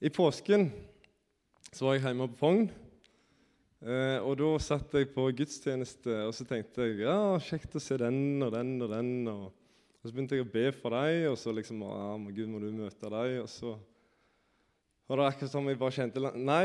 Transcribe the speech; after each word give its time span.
I 0.00 0.08
påsken 0.08 0.70
så 1.74 1.84
var 1.84 1.98
jeg 1.98 2.06
hjemme 2.06 2.24
på 2.32 2.38
Fogn. 2.40 2.62
Eh, 3.84 4.16
og 4.24 4.38
da 4.40 4.46
satt 4.64 4.94
jeg 4.96 5.10
på 5.12 5.26
gudstjeneste 5.36 6.14
og 6.24 6.32
så 6.36 6.46
tenkte 6.48 6.86
jeg, 6.86 7.02
ja, 7.04 7.36
kjekt 7.44 7.76
å 7.76 7.82
se 7.84 7.98
den 8.00 8.40
og 8.46 8.54
den 8.54 8.70
og 8.80 8.88
den. 8.94 9.10
Og, 9.28 9.50
og 10.00 10.08
så 10.08 10.14
begynte 10.16 10.38
jeg 10.38 10.46
å 10.46 10.48
be 10.54 10.64
for 10.72 10.96
dem, 10.96 11.26
og 11.34 11.36
så 11.40 11.52
liksom 11.52 11.84
ja, 11.84 12.16
må 12.16 12.32
Gud, 12.32 12.48
må 12.48 12.62
du 12.64 12.70
møte 12.72 13.12
dem? 13.12 13.36
Og 13.42 13.52
så 13.52 13.74
var 15.04 15.20
det 15.20 15.28
akkurat 15.34 15.52
som 15.52 15.68
jeg 15.68 15.82
bare 15.84 15.96
kjente 15.98 16.32
Nei, 16.48 16.64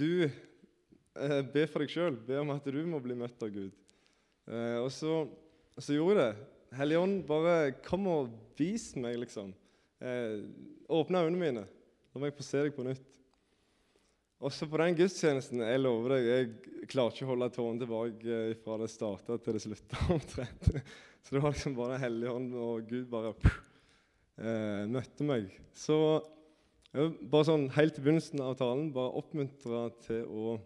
du 0.00 0.24
eh, 0.24 1.38
be 1.52 1.68
for 1.68 1.84
deg 1.84 1.92
sjøl. 1.92 2.16
Be 2.16 2.40
om 2.40 2.56
at 2.56 2.64
du 2.64 2.80
må 2.88 3.04
bli 3.04 3.20
møtt 3.20 3.44
av 3.44 3.52
Gud. 3.52 3.76
Eh, 4.48 4.80
og 4.80 4.88
så, 4.88 5.20
så 5.76 6.00
gjorde 6.00 6.16
jeg 6.16 6.24
det. 6.24 6.50
Hellige 6.80 7.04
Ånd, 7.04 7.22
bare 7.28 7.56
kom 7.84 8.08
og 8.08 8.32
vis 8.56 8.94
meg, 8.96 9.20
liksom. 9.20 9.52
Eh, 10.00 10.46
åpne 10.88 11.26
øynene 11.28 11.44
mine. 11.44 11.70
La 12.16 12.30
jeg 12.30 12.36
få 12.38 12.44
se 12.46 12.60
deg 12.64 12.72
på 12.72 12.84
nytt. 12.86 13.16
Også 14.46 14.68
på 14.68 14.78
den 14.80 14.96
gudstjenesten 14.96 15.60
jeg 15.64 15.80
lover 15.80 16.14
deg, 16.16 16.26
jeg 16.28 16.86
klarer 16.92 17.12
ikke 17.12 17.26
å 17.26 17.30
holde 17.30 17.48
tårene 17.52 17.82
tilbake 17.82 18.38
eh, 18.38 18.54
fra 18.60 18.76
det 18.80 18.88
starta 18.92 19.36
til 19.40 19.56
det 19.56 19.62
slutta. 19.64 20.00
omtrent. 20.16 20.70
Så 21.20 21.34
det 21.34 21.42
var 21.42 21.52
liksom 21.52 21.76
bare 21.76 22.00
Hellige 22.00 22.32
hånd 22.32 22.56
og 22.60 22.88
Gud 22.88 23.08
bare 23.12 23.34
eh, 23.36 24.84
møtte 24.88 25.28
meg. 25.28 25.52
Så 25.76 25.98
bare 26.96 27.48
sånn 27.48 27.66
helt 27.76 27.98
i 27.98 28.04
begynnelsen 28.04 28.40
av 28.44 28.56
talen 28.60 28.88
bare 28.94 29.16
oppmuntra 29.20 29.82
til 30.06 30.24
å 30.32 30.56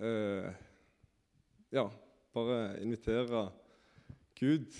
eh, 0.00 0.48
Ja, 1.76 1.84
bare 2.36 2.60
invitere 2.80 3.48
Gud, 4.40 4.72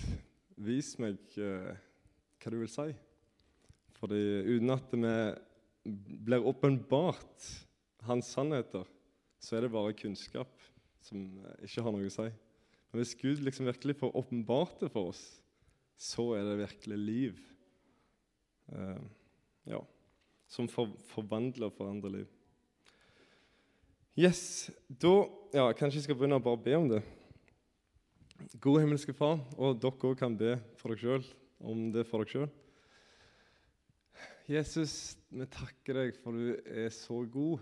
vis 0.57 0.95
meg 1.01 1.21
eh, 1.37 1.73
hva 2.41 2.53
du 2.53 2.61
vil 2.63 2.71
si. 2.71 2.89
Fordi 4.01 4.21
uten 4.49 4.73
at 4.73 4.93
vi 4.97 5.13
blir 6.25 6.47
åpenbart 6.49 7.45
hans 8.07 8.31
sannheter, 8.33 8.87
så 9.41 9.57
er 9.57 9.65
det 9.65 9.73
bare 9.73 9.93
kunnskap 9.97 10.49
som 11.05 11.21
ikke 11.61 11.83
har 11.85 11.93
noe 11.93 12.09
å 12.09 12.13
si. 12.13 12.27
Men 12.91 13.01
hvis 13.01 13.15
Gud 13.17 13.41
liksom 13.45 13.69
virkelig 13.69 13.99
får 14.01 14.17
åpenbart 14.17 14.81
det 14.81 14.91
for 14.93 15.13
oss, 15.13 15.21
så 16.01 16.31
er 16.35 16.45
det 16.47 16.59
virkelig 16.63 16.97
liv. 16.97 17.41
Uh, 18.71 19.01
ja, 19.69 19.79
som 20.49 20.67
for, 20.71 20.91
forvandler 21.13 21.69
og 21.69 21.77
forandrer 21.77 22.15
liv. 22.21 22.29
Yes, 24.19 24.69
da 24.89 25.13
ja, 25.53 25.69
Kanskje 25.77 26.01
jeg 26.01 26.07
skal 26.09 26.17
begynne 26.19 26.41
å 26.41 26.43
bare 26.43 26.59
be 26.59 26.73
om 26.75 26.89
det. 26.91 26.99
Gode 28.59 28.81
himmelske 28.83 29.13
Far, 29.15 29.39
og 29.55 29.77
dere 29.79 30.09
òg 30.09 30.17
kan 30.19 30.35
be 30.37 30.57
for 30.79 30.91
dere 30.91 30.99
sjøl 30.99 31.29
om 31.61 31.91
det 31.93 32.07
for 32.09 32.23
dere 32.25 32.33
sjøl. 32.33 32.49
Jesus, 34.49 35.17
vi 35.29 35.45
takker 35.45 35.99
deg 35.99 36.15
for 36.17 36.33
du 36.33 36.55
er 36.65 36.89
så 36.93 37.19
god. 37.29 37.61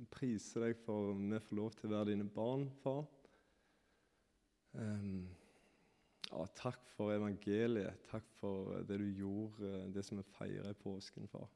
Vi 0.00 0.06
priser 0.10 0.64
deg 0.66 0.80
for 0.82 1.12
vi 1.14 1.38
får 1.38 1.56
lov 1.56 1.76
til 1.76 1.86
å 1.86 1.92
være 1.92 2.10
dine 2.10 2.26
barn, 2.26 2.64
far. 2.82 3.04
Um, 4.74 5.28
ja, 6.26 6.42
takk 6.58 6.82
for 6.96 7.14
evangeliet. 7.14 8.02
Takk 8.10 8.26
for 8.40 8.82
det 8.88 8.98
du 9.02 9.06
gjorde, 9.20 9.86
det 9.94 10.02
som 10.06 10.18
vi 10.18 10.26
feirer 10.34 10.72
i 10.72 10.80
påsken, 10.82 11.30
far. 11.30 11.46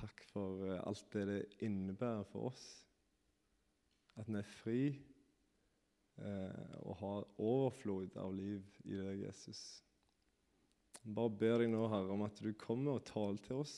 Takk 0.00 0.24
for 0.30 0.64
eh, 0.70 0.80
alt 0.80 1.12
det 1.12 1.26
det 1.28 1.40
innebærer 1.66 2.24
for 2.30 2.48
oss. 2.54 2.64
At 4.16 4.28
vi 4.28 4.40
er 4.40 4.48
fri 4.48 4.82
eh, 6.24 6.74
og 6.86 6.96
har 7.02 7.28
overflod 7.36 8.16
av 8.20 8.32
liv 8.32 8.64
i 8.88 8.96
deg, 8.96 9.26
Jesus. 9.26 9.60
Bare 11.00 11.32
ber 11.32 11.62
deg 11.62 11.70
nå, 11.72 11.86
Herre, 11.88 12.12
om 12.12 12.26
at 12.26 12.40
du 12.44 12.50
kommer 12.60 12.98
og 12.98 13.06
taler 13.08 13.40
til 13.46 13.62
oss. 13.62 13.74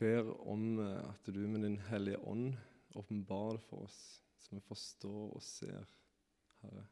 Ber 0.00 0.32
om 0.48 0.80
eh, 0.82 1.02
at 1.06 1.28
du 1.30 1.42
med 1.46 1.62
Din 1.66 1.78
Hellige 1.90 2.18
Ånd 2.26 2.54
åpenbarer 2.98 3.58
det 3.58 3.66
for 3.68 3.84
oss, 3.86 4.00
så 4.42 4.56
vi 4.56 4.62
forstår 4.66 5.36
og 5.36 5.44
ser, 5.44 5.84
Herre. 6.64 6.86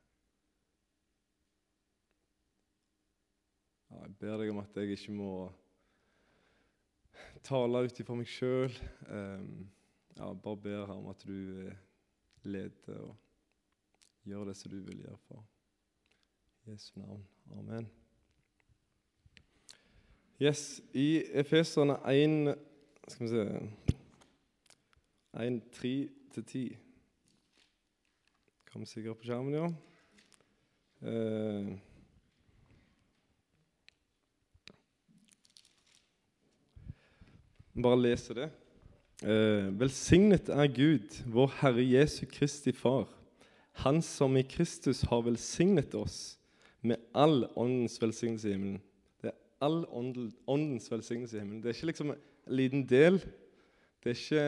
Jeg 3.89 4.15
ber 4.21 4.37
deg 4.39 4.53
om 4.53 4.61
at 4.61 4.77
jeg 4.77 4.95
ikke 4.95 5.17
må 5.17 5.33
tale 7.43 7.83
ut 7.89 8.01
ifra 8.03 8.17
meg 8.19 8.29
sjøl. 8.31 8.75
Um, 9.09 9.65
ja, 10.19 10.29
bare 10.35 10.61
ber 10.63 10.85
her 10.85 10.97
om 10.99 11.09
at 11.11 11.25
du 11.27 11.65
eh, 11.65 11.79
leder 12.45 13.01
og 13.09 13.17
gjør 14.29 14.51
det 14.51 14.59
som 14.61 14.71
du 14.71 14.83
vil 14.85 15.07
gjøre 15.07 15.23
for. 15.27 15.47
Jesu 16.69 17.01
navn. 17.01 17.25
Amen. 17.51 17.91
Yes, 20.41 20.83
I 20.93 21.25
Efeserne 21.33 21.95
1 22.05 22.59
Skal 23.09 23.27
vi 23.27 23.31
se 23.31 23.71
1, 25.33 25.63
3-10 26.37 26.77
Kom 28.73 28.85
sikkert 28.85 29.17
på 29.17 29.25
skjermen, 29.25 29.55
ja. 29.55 29.73
Eh, 31.09 31.79
bare 37.83 38.03
lese 38.03 38.37
det. 38.37 38.51
Eh, 39.23 39.71
velsignet 39.81 40.49
er 40.53 40.67
Gud, 40.69 41.23
vår 41.25 41.55
Herre 41.63 41.87
Jesu 41.87 42.27
Kristi 42.27 42.73
Far, 42.73 43.09
Han 43.73 44.03
som 44.03 44.37
i 44.37 44.43
Kristus 44.43 45.01
har 45.09 45.25
velsignet 45.25 45.95
oss 45.95 46.39
med 46.83 47.01
all 47.15 47.47
åndens 47.57 47.99
velsignelse 48.03 48.49
i 48.49 48.55
himmelen. 48.55 48.81
Det 49.23 49.33
er 49.33 49.37
all 49.65 49.83
åndens 50.47 50.91
velsignelse 50.91 51.37
i 51.37 51.43
himmelen. 51.43 51.63
Det 51.63 51.71
er 51.71 51.79
ikke 51.79 51.91
liksom 51.93 52.13
en 52.15 52.23
liten 52.61 52.85
del. 52.89 53.19
Det 54.03 54.13
er 54.13 54.19
ikke, 54.19 54.45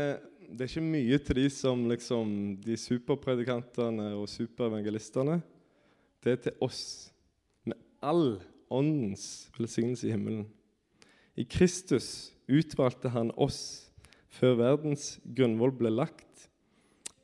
det 0.50 0.64
er 0.64 0.70
ikke 0.70 0.86
mye 0.86 1.18
til 1.26 1.40
de 1.40 1.48
som 1.50 1.82
liksom, 1.90 2.34
de 2.62 2.76
superpredikantene 2.78 4.12
og 4.18 4.28
superevangelistene. 4.30 5.40
Det 6.22 6.32
er 6.32 6.42
til 6.46 6.64
oss, 6.64 6.82
med 7.64 7.78
all 8.02 8.38
åndens 8.70 9.50
velsignelse 9.58 10.08
i 10.08 10.14
himmelen. 10.14 10.46
I 11.34 11.46
Kristus 11.48 12.30
utvalgte 12.50 13.10
han 13.10 13.32
oss 13.40 13.90
før 14.30 14.58
verdens 14.60 15.16
grunnvoll 15.24 15.72
ble 15.74 15.90
lagt, 15.92 16.26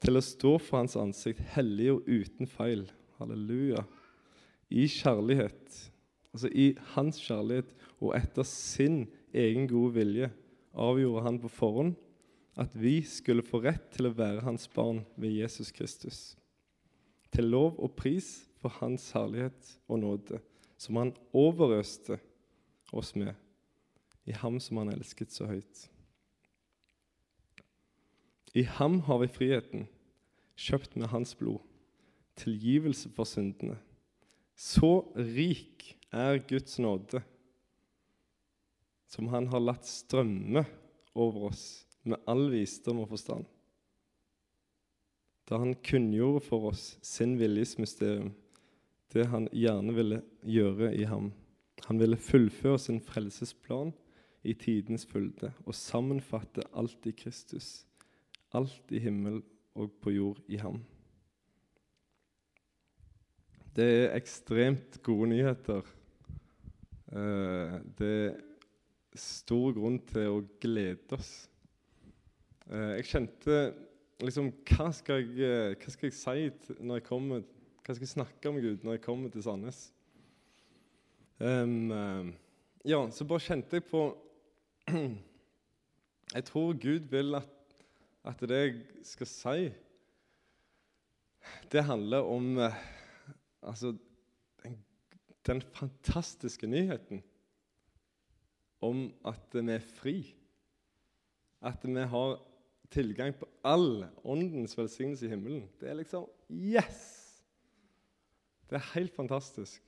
til 0.03 0.19
å 0.19 0.25
stå 0.25 0.57
for 0.61 0.83
hans 0.83 0.97
ansikt 0.99 1.41
hellig 1.55 1.89
og 1.95 2.09
uten 2.09 2.51
feil. 2.51 2.85
Halleluja 3.17 3.85
i 4.71 4.87
kjærlighet, 4.91 5.93
altså 6.35 6.51
i 6.51 6.73
hans 6.95 7.21
kjærlighet 7.23 7.71
og 8.01 8.17
etter 8.19 8.47
sin 8.49 9.07
egen 9.35 9.69
gode 9.71 9.95
vilje, 9.95 10.31
avgjorde 10.77 11.25
han 11.25 11.41
på 11.41 11.51
forhånd 11.53 11.95
at 12.61 12.73
vi 12.77 12.99
skulle 13.05 13.45
få 13.45 13.61
rett 13.65 13.91
til 13.95 14.09
å 14.09 14.17
være 14.17 14.45
hans 14.47 14.67
barn 14.73 15.03
ved 15.21 15.37
Jesus 15.37 15.73
Kristus. 15.77 16.21
Til 17.33 17.51
lov 17.53 17.77
og 17.83 17.97
pris 17.99 18.47
for 18.61 18.73
hans 18.81 19.11
herlighet 19.13 19.75
og 19.89 20.01
nåde, 20.01 20.41
som 20.81 20.97
han 21.01 21.13
overøste 21.37 22.19
oss 22.97 23.15
med, 23.17 23.35
i 24.27 24.33
ham 24.33 24.59
som 24.61 24.81
han 24.81 24.93
elsket 24.95 25.33
så 25.33 25.49
høyt. 25.51 25.87
I 28.57 28.65
ham 28.79 29.03
har 29.05 29.21
vi 29.21 29.29
friheten, 29.29 29.85
kjøpt 30.57 30.97
med 30.97 31.13
hans 31.13 31.35
blod, 31.37 31.61
tilgivelse 32.41 33.11
for 33.13 33.29
syndene 33.29 33.77
så 34.57 35.05
rik 35.15 35.93
er 36.17 36.41
Guds 36.49 36.79
nåde, 36.81 37.21
som 39.07 39.29
Han 39.29 39.49
har 39.53 39.61
latt 39.61 39.85
strømme 39.87 40.65
over 41.15 41.51
oss 41.51 41.85
med 42.09 42.23
all 42.29 42.49
visdom 42.53 43.03
og 43.05 43.11
forstand. 43.13 43.45
Da 45.47 45.61
Han 45.61 45.77
kunngjorde 45.85 46.43
for 46.49 46.73
oss 46.73 46.97
sin 47.05 47.37
viljes 47.39 47.77
mysterium, 47.79 48.33
det 49.13 49.29
Han 49.31 49.51
gjerne 49.53 49.95
ville 49.95 50.23
gjøre 50.43 50.95
i 50.97 51.05
ham. 51.05 51.31
Han 51.87 52.01
ville 52.01 52.17
fullføre 52.17 52.81
sin 52.81 53.01
frelsesplan 53.05 53.93
i 54.47 54.55
tidens 54.57 55.05
fylde 55.07 55.53
og 55.67 55.77
sammenfatte 55.77 56.65
alt 56.75 57.07
i 57.07 57.13
Kristus, 57.13 57.85
alt 58.57 58.91
i 58.91 59.03
himmel 59.05 59.43
og 59.77 59.93
på 60.01 60.15
jord 60.17 60.41
i 60.49 60.57
ham. 60.57 60.81
Det 63.77 63.85
er 63.85 64.15
ekstremt 64.17 64.95
gode 65.05 65.27
nyheter. 65.35 65.89
Eh, 67.13 67.75
det 67.99 68.13
er 68.31 68.39
stor 69.21 69.75
grunn 69.77 69.99
til 70.09 70.31
å 70.33 70.39
glede 70.63 71.19
oss. 71.19 71.33
Eh, 72.71 72.95
jeg 72.97 73.09
kjente 73.11 73.59
liksom 74.25 74.49
hva 74.71 74.89
skal, 74.97 75.29
jeg, 75.29 75.45
eh, 75.45 75.77
hva 75.77 75.93
skal 75.93 76.09
jeg 76.09 76.17
si 76.17 76.81
når 76.81 77.03
jeg 77.03 77.07
kommer 77.11 77.45
Hva 77.85 77.95
skal 77.95 78.07
jeg 78.07 78.15
snakke 78.15 78.49
om 78.49 78.63
Gud 78.65 78.83
når 78.83 78.97
jeg 78.97 79.05
kommer 79.05 79.31
til 79.31 79.45
Sandnes? 79.45 79.83
Um, 81.37 82.33
ja, 82.81 83.05
så 83.13 83.29
bare 83.29 83.45
kjente 83.45 83.77
jeg 83.77 83.85
på 83.93 84.09
Jeg 86.35 86.49
tror 86.49 86.73
Gud 86.81 87.13
vil 87.13 87.37
at, 87.37 87.81
at 88.25 88.41
det 88.41 88.59
jeg 88.65 88.77
skal 89.05 89.29
si, 89.31 89.71
det 91.71 91.85
handler 91.87 92.25
om 92.25 92.57
altså 93.63 93.93
den, 94.63 94.77
den 95.47 95.63
fantastiske 95.63 96.67
nyheten 96.67 97.23
om 98.85 99.09
at 99.27 99.55
vi 99.55 99.73
er 99.73 99.85
fri. 99.85 100.17
At 101.65 101.85
vi 101.85 102.01
har 102.01 102.39
tilgang 102.93 103.35
på 103.35 103.49
all 103.67 104.07
åndens 104.25 104.77
velsignelse 104.79 105.27
i 105.27 105.33
himmelen. 105.33 105.67
Det 105.81 105.91
er 105.91 105.99
liksom 105.99 106.29
Yes! 106.51 107.15
Det 108.67 108.79
er 108.79 108.93
helt 108.95 109.15
fantastisk. 109.15 109.83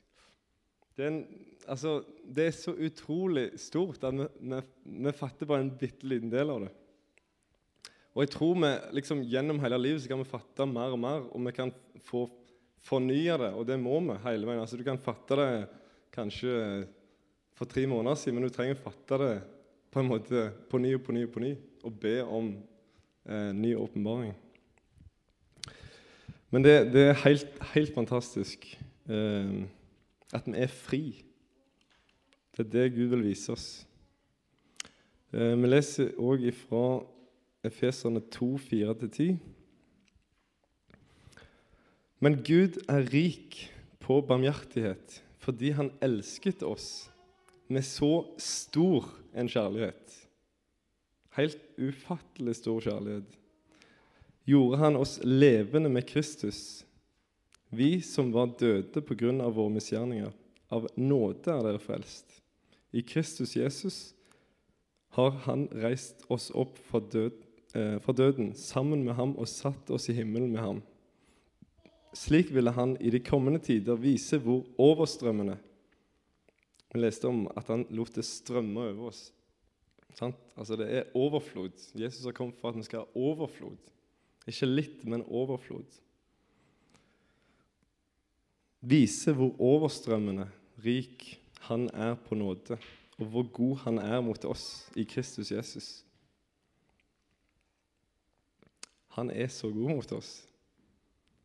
Det 0.98 1.04
er, 1.04 1.10
en, 1.12 1.46
altså, 1.70 2.00
det 2.26 2.46
er 2.46 2.54
så 2.54 2.74
utrolig 2.74 3.52
stort 3.58 4.02
at 4.06 4.14
vi, 4.14 4.26
vi, 4.50 4.60
vi 5.06 5.12
fatter 5.14 5.46
bare 5.46 5.66
en 5.66 5.76
bitte 5.78 6.06
liten 6.06 6.30
del 6.30 6.50
av 6.50 6.64
det. 6.64 6.70
Og 8.14 8.24
jeg 8.24 8.32
tror 8.34 8.56
vi 8.58 8.70
liksom, 8.98 9.22
gjennom 9.30 9.60
hele 9.62 9.78
livet 9.78 10.02
så 10.02 10.10
kan 10.10 10.22
vi 10.22 10.26
fatte 10.26 10.66
mer 10.66 10.94
og 10.94 10.98
mer, 10.98 11.26
og 11.30 11.44
vi 11.46 11.54
kan 11.54 11.70
få 12.02 12.24
fornya 12.84 13.36
det, 13.40 13.52
og 13.54 13.66
det 13.68 13.78
må 13.80 13.98
vi 14.06 14.16
hele 14.24 14.48
veien. 14.48 14.62
Altså, 14.62 14.78
du 14.78 14.84
kan 14.86 15.00
fatte 15.02 15.38
det 15.38 15.52
kanskje 16.14 16.86
for 17.58 17.68
tre 17.70 17.86
måneder 17.90 18.18
siden, 18.18 18.38
men 18.38 18.48
du 18.48 18.54
trenger 18.54 18.78
å 18.78 18.84
fatte 18.88 19.18
det 19.22 19.32
på 19.90 20.02
en 20.02 20.10
måte 20.10 20.48
på 20.70 20.80
ny 20.80 20.94
og 20.98 21.02
på 21.06 21.14
ny 21.16 21.24
og 21.26 21.32
på 21.34 21.42
ny, 21.42 21.54
og 21.86 21.96
be 22.02 22.14
om 22.22 22.52
eh, 23.26 23.50
ny 23.56 23.74
åpenbaring. 23.78 24.34
Men 26.50 26.64
det, 26.64 26.76
det, 26.94 27.02
er 27.10 27.22
helt, 27.24 27.58
helt 27.74 27.94
fantastisk 27.94 28.64
eh, 29.10 29.58
at 30.32 30.48
vi 30.48 30.56
er 30.56 30.72
fri. 30.72 31.02
Det 32.56 32.66
er 32.66 32.72
det 32.72 32.94
Gud 32.96 33.12
vil 33.12 33.26
vise 33.26 33.52
oss. 33.52 33.68
Eh, 35.32 35.54
vi 35.58 35.68
leser 35.68 36.14
òg 36.16 36.46
ifra 36.48 37.00
Efeserne 37.68 38.22
2, 38.32 38.48
4-10. 38.70 39.36
Men 42.18 42.40
Gud 42.42 42.80
er 42.90 43.06
rik 43.12 43.68
på 44.02 44.20
barmhjertighet 44.26 45.20
fordi 45.42 45.70
han 45.76 45.92
elsket 46.04 46.64
oss 46.66 47.08
med 47.72 47.84
så 47.86 48.26
stor 48.42 49.06
en 49.38 49.48
kjærlighet. 49.48 50.16
Helt 51.38 51.62
ufattelig 51.78 52.56
stor 52.58 52.82
kjærlighet. 52.84 53.30
Gjorde 54.48 54.80
han 54.80 54.98
oss 54.98 55.18
levende 55.22 55.92
med 55.92 56.08
Kristus, 56.08 56.82
vi 57.70 58.00
som 58.00 58.32
var 58.32 58.54
døde 58.58 59.02
på 59.04 59.16
grunn 59.20 59.42
av 59.44 59.54
våre 59.56 59.74
misgjerninger. 59.76 60.32
Av 60.72 60.88
nåde 60.96 61.52
er 61.52 61.64
dere 61.64 61.80
frelst. 61.80 62.40
I 62.92 63.04
Kristus 63.04 63.54
Jesus 63.56 63.98
har 65.16 65.36
han 65.44 65.66
reist 65.84 66.24
oss 66.32 66.48
opp 66.56 66.80
fra 66.88 67.00
død, 67.00 67.36
eh, 67.74 67.98
fra 68.04 68.12
døden 68.12 68.54
sammen 68.56 69.04
med 69.04 69.14
ham 69.14 69.36
og 69.36 69.48
satt 69.48 69.90
oss 69.92 70.08
i 70.08 70.16
himmelen 70.16 70.52
med 70.52 70.64
ham. 70.64 70.82
Slik 72.16 72.52
ville 72.54 72.72
han 72.72 72.96
i 73.00 73.10
de 73.12 73.20
kommende 73.20 73.60
tider 73.60 73.98
vise 74.00 74.38
hvor 74.40 74.64
overstrømmende 74.80 75.58
Vi 76.88 77.00
leste 77.02 77.28
om 77.28 77.44
at 77.52 77.68
han 77.68 77.84
lot 77.92 78.14
det 78.16 78.24
strømme 78.24 78.80
over 78.80 79.10
oss. 79.10 79.26
Sant? 80.16 80.38
Altså 80.56 80.76
Det 80.76 80.88
er 80.88 81.10
overflod. 81.14 81.74
Jesus 81.94 82.24
har 82.24 82.32
kommet 82.32 82.56
for 82.56 82.70
at 82.70 82.78
vi 82.78 82.86
skal 82.86 83.04
ha 83.04 83.18
overflod. 83.18 83.76
Ikke 84.48 84.66
litt, 84.66 85.04
men 85.04 85.26
overflod. 85.28 85.84
Vise 88.80 89.34
hvor 89.36 89.52
overstrømmende 89.60 90.48
rik 90.84 91.34
han 91.68 91.88
er 91.92 92.14
på 92.14 92.38
nåde, 92.38 92.78
og 93.18 93.26
hvor 93.26 93.48
god 93.52 93.76
han 93.84 93.98
er 93.98 94.20
mot 94.24 94.44
oss 94.48 94.88
i 94.96 95.04
Kristus 95.04 95.50
Jesus. 95.52 95.88
Han 99.18 99.30
er 99.30 99.50
så 99.50 99.68
god 99.68 99.90
mot 99.90 100.12
oss. 100.12 100.46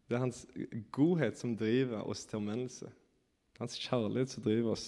Det 0.07 0.17
er 0.17 0.23
hans 0.25 0.43
godhet 0.93 1.39
som 1.39 1.55
driver 1.57 2.03
oss 2.09 2.25
til 2.27 2.41
omvendelse. 2.41 2.89
Hans 3.59 3.77
kjærlighet 3.79 4.33
som 4.33 4.43
driver 4.45 4.75
oss. 4.75 4.87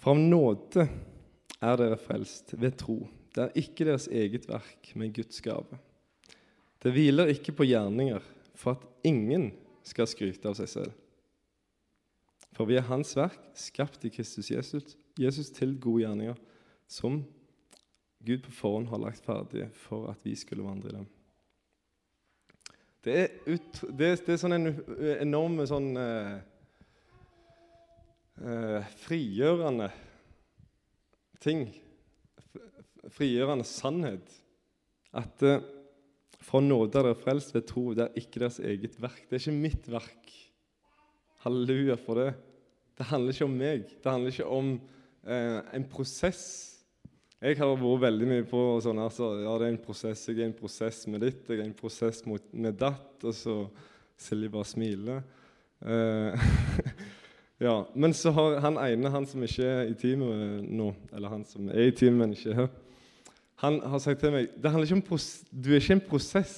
For 0.00 0.14
av 0.14 0.20
nåde 0.20 0.86
er 1.62 1.78
dere 1.78 1.98
frelst 2.00 2.54
ved 2.58 2.78
tro. 2.80 2.98
Det 3.32 3.44
er 3.44 3.60
ikke 3.62 3.86
deres 3.88 4.08
eget 4.10 4.48
verk, 4.50 4.92
men 4.98 5.12
Guds 5.14 5.40
gave. 5.44 5.78
Det 6.82 6.92
hviler 6.92 7.30
ikke 7.32 7.54
på 7.54 7.68
gjerninger 7.68 8.24
for 8.58 8.74
at 8.74 9.06
ingen 9.06 9.52
skal 9.86 10.08
skryte 10.10 10.50
av 10.50 10.58
seg 10.58 10.70
selv. 10.70 10.98
For 12.52 12.68
vi 12.68 12.76
er 12.76 12.88
Hans 12.88 13.14
verk, 13.16 13.38
skapt 13.56 14.04
i 14.04 14.10
Kristus 14.12 14.50
Jesus, 14.52 14.96
Jesus 15.18 15.52
til 15.54 15.78
gode 15.80 16.04
gjerninger, 16.04 16.36
som 16.90 17.22
Gud 18.22 18.42
på 18.44 18.52
forhånd 18.54 18.90
har 18.90 19.00
lagt 19.02 19.24
ferdig 19.24 19.70
for 19.86 20.10
at 20.12 20.20
vi 20.26 20.34
skulle 20.38 20.66
vandre 20.66 20.92
i 20.92 20.96
dem. 20.98 21.08
Det 23.02 23.14
er, 23.18 23.32
ut, 23.50 23.80
det, 23.98 24.12
det 24.22 24.34
er 24.36 24.38
sånn 24.38 24.54
en 24.54 24.68
enorm 25.24 25.58
sånn 25.66 25.88
eh, 25.98 26.36
eh, 28.38 28.92
frigjørende 29.02 29.88
ting. 31.42 31.64
Frigjørende 33.10 33.66
sannhet. 33.66 34.30
At 35.18 35.42
eh, 35.42 35.64
fra 36.42 36.62
nåde 36.62 37.00
er 37.00 37.08
dere 37.08 37.18
frelst 37.18 37.54
ved 37.56 37.66
tro. 37.66 37.88
Det 37.98 38.06
er 38.06 38.22
ikke 38.22 38.44
deres 38.44 38.60
eget 38.62 38.94
verk. 39.02 39.24
Det 39.26 39.38
er 39.38 39.44
ikke 39.44 39.64
mitt 39.66 39.90
verk. 39.90 40.34
Halleluja 41.42 41.98
for 41.98 42.22
det. 42.22 42.30
Det 42.98 43.08
handler 43.10 43.34
ikke 43.34 43.50
om 43.50 43.58
meg. 43.64 43.88
Det 43.98 44.12
handler 44.12 44.30
ikke 44.30 44.52
om 44.60 44.76
eh, 45.26 45.58
en 45.74 45.88
prosess 45.90 46.44
jeg 47.42 47.58
har 47.58 47.72
vært 47.74 48.02
veldig 48.04 48.26
mye 48.30 48.44
på 48.46 48.58
sånn 48.84 49.00
altså, 49.02 49.32
ja, 49.42 49.54
det 49.58 49.66
er 49.66 49.72
en 49.72 49.80
prosess. 49.82 50.28
Jeg 50.28 50.38
er 50.38 50.46
en 50.46 50.54
prosess 50.54 51.00
med 51.10 51.24
ditt, 51.24 51.40
jeg 51.50 51.58
er 51.58 51.66
en 51.66 51.74
prosess 51.74 52.22
mot, 52.28 52.44
med 52.54 52.78
datt. 52.78 53.16
Og 53.26 53.34
så 53.34 53.56
Silje 54.22 54.52
bare 54.52 54.68
smiler. 54.70 55.24
Uh, 55.82 56.38
ja, 57.66 57.74
Men 57.98 58.14
så 58.14 58.30
har 58.36 58.60
han 58.62 58.78
ene, 58.78 59.10
han 59.10 59.26
som 59.26 59.42
ikke 59.42 59.66
er 59.66 59.90
i 59.90 59.98
teamet 59.98 60.68
nå, 60.70 60.92
eller 61.10 61.34
han 61.34 61.42
som 61.48 61.66
er 61.72 61.88
i 61.88 61.96
teamet, 61.98 62.20
men 62.20 62.36
ikke 62.36 62.52
er 62.52 62.60
her, 62.60 62.70
han 63.62 63.80
har 63.90 64.02
sagt 64.02 64.22
til 64.22 64.34
meg 64.34 64.54
det 64.58 64.70
handler 64.70 64.86
ikke 64.86 65.00
om 65.00 65.20
du 65.50 65.72
er 65.72 65.82
ikke 65.82 65.98
en 65.98 66.06
prosess. 66.06 66.56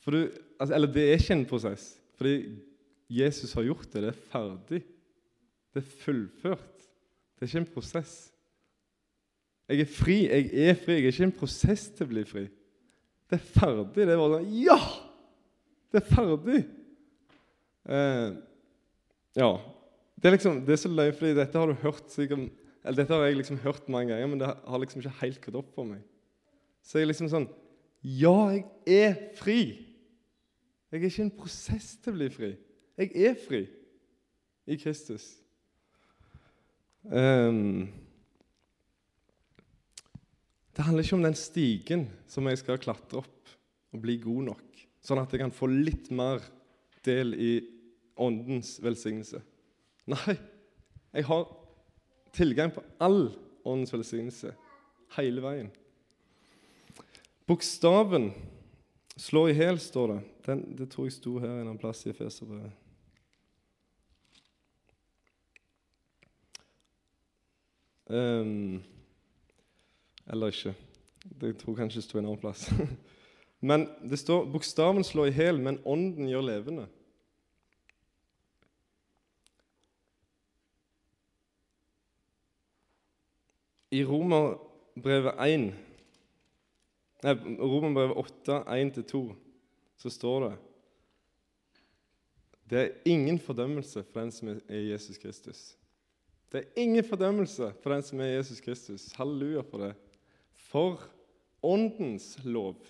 For 0.00 0.16
du, 0.16 0.24
altså, 0.56 0.72
eller 0.74 0.92
det 0.92 1.04
er 1.08 1.20
ikke 1.20 1.36
en 1.36 1.48
prosess, 1.48 1.90
fordi 2.16 2.36
Jesus 3.12 3.52
har 3.52 3.68
gjort 3.68 3.92
det. 3.92 4.02
Det 4.02 4.10
er 4.14 4.20
ferdig. 4.32 4.84
Det 5.72 5.80
er 5.84 5.96
fullført. 6.04 6.84
Det 7.36 7.44
er 7.44 7.50
ikke 7.50 7.66
en 7.66 7.74
prosess. 7.74 8.31
Jeg 9.72 9.86
er 9.86 9.88
fri. 9.88 10.18
Jeg 10.28 10.68
er 10.68 10.76
fri. 10.76 10.98
Jeg 10.98 11.08
er 11.08 11.14
ikke 11.14 11.28
en 11.30 11.38
prosess 11.40 11.86
til 11.96 12.04
å 12.04 12.12
bli 12.12 12.24
fri. 12.28 12.44
Det 13.30 13.38
er 13.38 13.44
ferdig. 13.54 14.04
Det 14.04 14.12
er 14.12 14.20
bare 14.20 14.38
sånn 14.38 14.50
Ja! 14.60 14.78
Det 15.92 16.00
er 16.02 16.08
ferdig! 16.08 16.58
Eh, 17.88 18.34
ja. 19.40 19.48
Det 20.16 20.28
er 20.28 20.36
liksom, 20.36 20.60
det 20.66 20.74
er 20.74 20.80
så 20.80 20.90
løye, 20.92 21.14
fordi 21.16 21.34
dette 21.36 21.58
har 21.58 21.68
du 21.72 21.82
hørt 21.82 22.12
sikkert, 22.12 22.50
eller 22.82 23.00
dette 23.00 23.16
har 23.16 23.24
jeg 23.26 23.38
liksom 23.40 23.60
hørt 23.64 23.88
mange 23.92 24.12
ganger, 24.12 24.28
men 24.30 24.40
det 24.40 24.50
har 24.52 24.82
liksom 24.82 25.02
ikke 25.02 25.14
helt 25.22 25.40
gått 25.44 25.58
opp 25.58 25.72
for 25.74 25.88
meg. 25.88 26.02
Så 26.84 26.98
jeg 26.98 27.06
er 27.06 27.12
liksom 27.12 27.30
sånn 27.32 27.48
Ja, 28.02 28.52
jeg 28.52 28.66
er 28.86 29.16
fri! 29.38 29.60
Jeg 30.92 31.00
er 31.00 31.08
ikke 31.08 31.24
en 31.24 31.36
prosess 31.36 31.94
til 32.04 32.12
å 32.12 32.18
bli 32.18 32.28
fri. 32.32 32.52
Jeg 33.00 33.12
er 33.30 33.36
fri 33.40 33.62
i 34.68 34.76
Kristus. 34.76 35.24
Um, 37.08 37.88
det 40.72 40.84
handler 40.86 41.04
ikke 41.04 41.18
om 41.18 41.26
den 41.26 41.36
stigen 41.36 42.06
som 42.30 42.48
jeg 42.48 42.60
skal 42.62 42.80
klatre 42.80 43.20
opp 43.20 43.54
og 43.92 44.00
bli 44.00 44.16
god 44.22 44.48
nok, 44.52 44.82
sånn 45.04 45.20
at 45.20 45.32
jeg 45.34 45.42
kan 45.42 45.54
få 45.54 45.68
litt 45.68 46.08
mer 46.14 46.40
del 47.04 47.34
i 47.36 47.52
Åndens 48.22 48.76
velsignelse. 48.84 49.40
Nei, 50.12 50.36
jeg 51.12 51.26
har 51.28 51.46
tilgang 52.32 52.72
på 52.72 52.84
all 53.02 53.26
Åndens 53.68 53.92
velsignelse 53.94 54.54
hele 55.16 55.44
veien. 55.44 55.70
Bokstaven 57.48 58.30
slår 59.20 59.52
i 59.52 59.56
hæl, 59.58 59.80
står 59.80 60.14
det. 60.14 60.20
Den, 60.46 60.62
det 60.78 60.88
tror 60.92 61.08
jeg 61.08 61.16
sto 61.18 61.36
her 61.42 61.60
en 61.62 61.78
plass 61.80 62.06
i 62.06 62.12
Efeserbrevet. 62.14 62.78
Um, 68.12 68.82
eller 70.26 70.52
ikke. 70.52 70.74
Det 71.40 71.56
tror 71.60 71.76
kanskje 71.76 72.00
det 72.00 72.06
sto 72.06 72.18
en 72.18 72.26
annen 72.26 72.40
plass. 72.40 72.68
Men 73.68 73.86
det 74.02 74.18
står 74.18 74.48
bokstaven 74.50 75.04
slår 75.06 75.30
i 75.30 75.36
hjel, 75.36 75.60
men 75.62 75.78
ånden 75.86 76.26
gjør 76.26 76.42
levende. 76.42 76.88
I 83.92 84.00
Romerbrevet 84.08 85.38
1 85.46 85.68
Nei, 87.22 87.34
Romerbrevet 87.60 88.18
8, 88.18 88.56
1-2, 88.66 89.20
så 90.02 90.10
står 90.10 90.48
det 90.48 90.52
Det 92.72 92.80
er 92.80 92.94
ingen 93.06 93.38
fordømmelse 93.38 94.02
for 94.02 94.24
den 94.24 94.32
som 94.34 94.50
er 94.50 94.80
Jesus 94.88 95.22
Kristus. 95.22 95.76
Det 96.50 96.64
er 96.64 96.82
ingen 96.82 97.04
fordømmelse 97.04 97.70
for 97.82 97.94
den 97.94 98.02
som 98.02 98.20
er 98.20 98.34
Jesus 98.40 98.60
Kristus. 98.60 99.12
Halleluja 99.12 99.62
for 99.70 99.86
det. 99.86 99.94
For 100.72 101.02
Åndens 101.62 102.38
lov, 102.44 102.80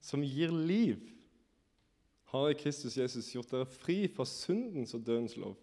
som 0.00 0.24
gir 0.24 0.50
liv, 0.50 1.02
har 2.32 2.48
i 2.50 2.56
Kristus 2.58 2.96
Jesus 2.98 3.28
gjort 3.30 3.52
dere 3.52 3.68
fri 3.68 3.98
fra 4.10 4.24
syndens 4.26 4.96
og 4.96 5.04
dødens 5.06 5.36
lov. 5.38 5.54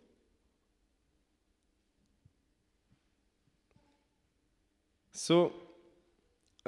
Så 5.12 5.40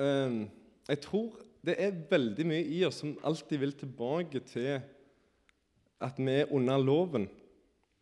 eh, 0.01 0.42
jeg 0.89 1.00
tror 1.06 1.38
det 1.63 1.77
er 1.80 2.01
veldig 2.10 2.48
mye 2.50 2.65
i 2.75 2.82
oss 2.84 3.00
som 3.06 3.13
alltid 3.24 3.62
vil 3.62 3.77
tilbake 3.77 4.42
til 4.50 4.82
at 6.03 6.20
vi 6.20 6.42
er 6.42 6.51
under 6.51 6.82
loven. 6.82 7.30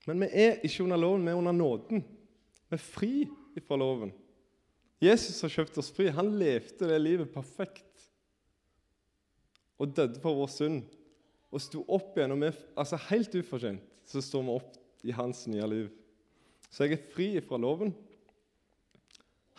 Men 0.07 0.23
vi 0.23 0.31
er 0.31 0.63
ikke 0.65 0.87
under 0.87 0.97
loven, 0.97 1.27
vi 1.27 1.35
er 1.35 1.43
under 1.43 1.53
nåden. 1.53 2.01
Vi 2.71 2.79
er 2.79 2.81
fri 2.81 3.13
fra 3.67 3.77
loven. 3.77 4.15
Jesus 5.01 5.39
har 5.41 5.53
kjøpt 5.53 5.79
oss 5.81 5.89
fri. 5.93 6.11
Han 6.13 6.35
levde 6.37 6.89
det 6.89 6.99
livet 7.01 7.31
perfekt 7.33 8.05
og 9.81 9.95
døde 9.97 10.21
for 10.21 10.37
vår 10.37 10.51
synd. 10.53 10.83
Og 11.51 11.63
sto 11.63 11.81
opp 11.91 12.15
igjen, 12.15 12.35
og 12.35 12.43
vi, 12.43 12.51
altså 12.79 12.99
helt 13.09 13.33
ufortjent, 13.35 13.83
så 14.07 14.21
står 14.23 14.45
vi 14.45 14.53
opp 14.53 14.77
i 15.03 15.15
hans 15.15 15.43
nye 15.51 15.67
liv. 15.67 15.89
Så 16.71 16.85
jeg 16.85 16.95
er 16.95 17.07
fri 17.11 17.29
fra 17.43 17.59
loven. 17.59 17.91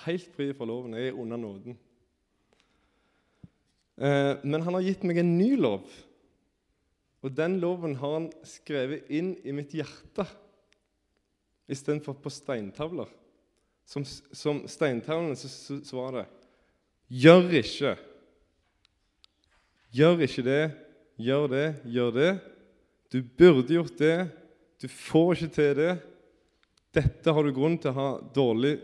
Helt 0.07 0.31
fri 0.33 0.49
fra 0.57 0.69
loven. 0.69 0.95
Jeg 0.97 1.11
er 1.11 1.19
under 1.21 1.41
nåden. 1.41 1.77
Eh, 3.99 4.39
men 4.47 4.63
han 4.65 4.79
har 4.79 4.87
gitt 4.87 5.05
meg 5.05 5.21
en 5.21 5.35
ny 5.37 5.51
lov. 5.59 5.85
Og 7.23 7.35
den 7.37 7.59
loven 7.63 7.99
har 8.01 8.17
han 8.17 8.31
skrevet 8.47 9.11
inn 9.13 9.35
i 9.45 9.55
mitt 9.55 9.75
hjerte 9.77 10.25
istedenfor 11.71 12.17
på 12.23 12.33
steintavler. 12.33 13.11
Som, 13.89 14.05
som 14.07 14.62
steintavlene 14.71 15.37
så, 15.37 15.51
så, 15.51 15.79
så, 15.85 16.25
Gjør 17.12 17.51
ikke. 17.61 17.97
Gjør 19.93 20.25
ikke 20.25 20.45
det. 20.47 20.62
Gjør 21.21 21.51
det. 21.53 21.67
Gjør 21.85 22.15
det. 22.17 22.31
Du 23.12 23.21
burde 23.23 23.75
gjort 23.75 23.99
det. 24.01 24.17
Du 24.81 24.89
får 24.89 25.35
ikke 25.35 25.55
til 25.59 25.75
det. 25.77 25.93
Dette 26.93 27.33
har 27.33 27.45
du 27.45 27.53
grunn 27.57 27.77
til 27.81 27.93
å 27.93 27.97
ha 27.97 28.09
dårlig 28.37 28.75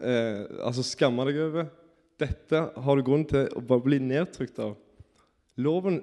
eh, 0.00 0.44
Altså 0.64 0.84
skamme 0.86 1.24
deg 1.28 1.40
over. 1.44 1.70
Dette 2.18 2.60
har 2.74 2.98
du 2.98 3.04
grunn 3.06 3.24
til 3.28 3.48
å 3.56 3.62
bare 3.64 3.84
bli 3.84 3.98
nedtrykt 4.02 4.58
av. 4.62 4.76
Loven 5.58 6.00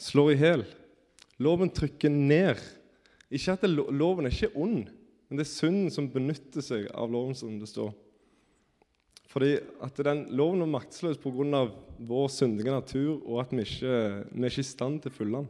slår 0.00 0.32
i 0.32 0.38
hjel. 0.40 0.64
Loven 1.42 1.72
trykker 1.74 2.12
ned. 2.12 2.60
Ikke 3.34 3.56
at 3.56 3.64
loven 3.66 4.28
er 4.28 4.34
ikke 4.34 4.54
ond, 4.60 4.88
men 5.34 5.40
det 5.40 5.48
er 5.48 5.50
synden 5.50 5.90
som 5.90 6.06
benytter 6.06 6.62
seg 6.62 6.84
av 6.94 7.10
loven, 7.10 7.34
som 7.34 7.56
det 7.58 7.66
står. 7.66 7.88
Fordi 9.26 9.56
at 9.82 9.96
den 10.06 10.20
loven 10.38 10.62
er 10.62 10.70
maktesløs 10.70 11.18
pga. 11.18 11.64
vår 11.98 12.28
syndige 12.30 12.70
natur, 12.70 13.18
og 13.26 13.40
at 13.40 13.50
vi 13.50 13.64
ikke, 13.66 13.96
vi 14.30 14.44
er 14.44 14.52
ikke 14.52 14.62
i 14.62 14.68
stand 14.68 15.00
til 15.02 15.10
å 15.10 15.14
følge 15.16 15.40
den. 15.40 15.48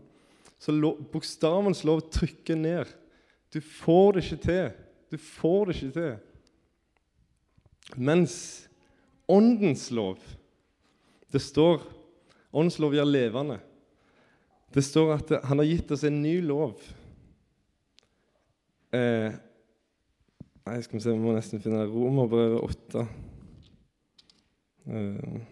Så 0.57 0.73
bokstavens 1.13 1.85
lov 1.85 2.01
trykker 2.09 2.57
ned. 2.57 2.89
Du 3.53 3.61
får 3.61 4.13
det 4.15 4.25
ikke 4.25 4.43
til. 4.47 4.73
Du 5.13 5.19
får 5.21 5.67
det 5.67 5.77
ikke 5.77 5.93
til. 6.01 6.17
Mens 8.01 8.67
åndens 9.29 9.91
lov 9.91 10.17
Det 11.29 11.43
står 11.43 11.83
Åndens 12.55 12.79
lov 12.79 12.95
gjør 12.95 13.05
levende. 13.05 13.61
Det 14.73 14.81
står 14.81 15.19
at 15.19 15.41
han 15.45 15.61
har 15.61 15.67
gitt 15.67 15.91
oss 15.93 16.05
en 16.09 16.23
ny 16.23 16.39
lov. 16.41 16.81
Eh, 18.95 19.35
nei, 20.67 20.83
skal 20.83 20.97
vi 20.97 21.03
se, 21.03 21.13
vi 21.13 21.21
må 21.21 21.35
nesten 21.37 21.61
finne 21.61 21.85
Romerbrevet 21.87 22.61
8. 22.61 23.07
Uh. 24.85 25.43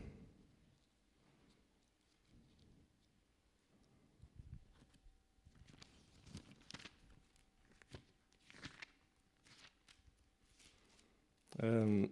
Um, 11.62 12.10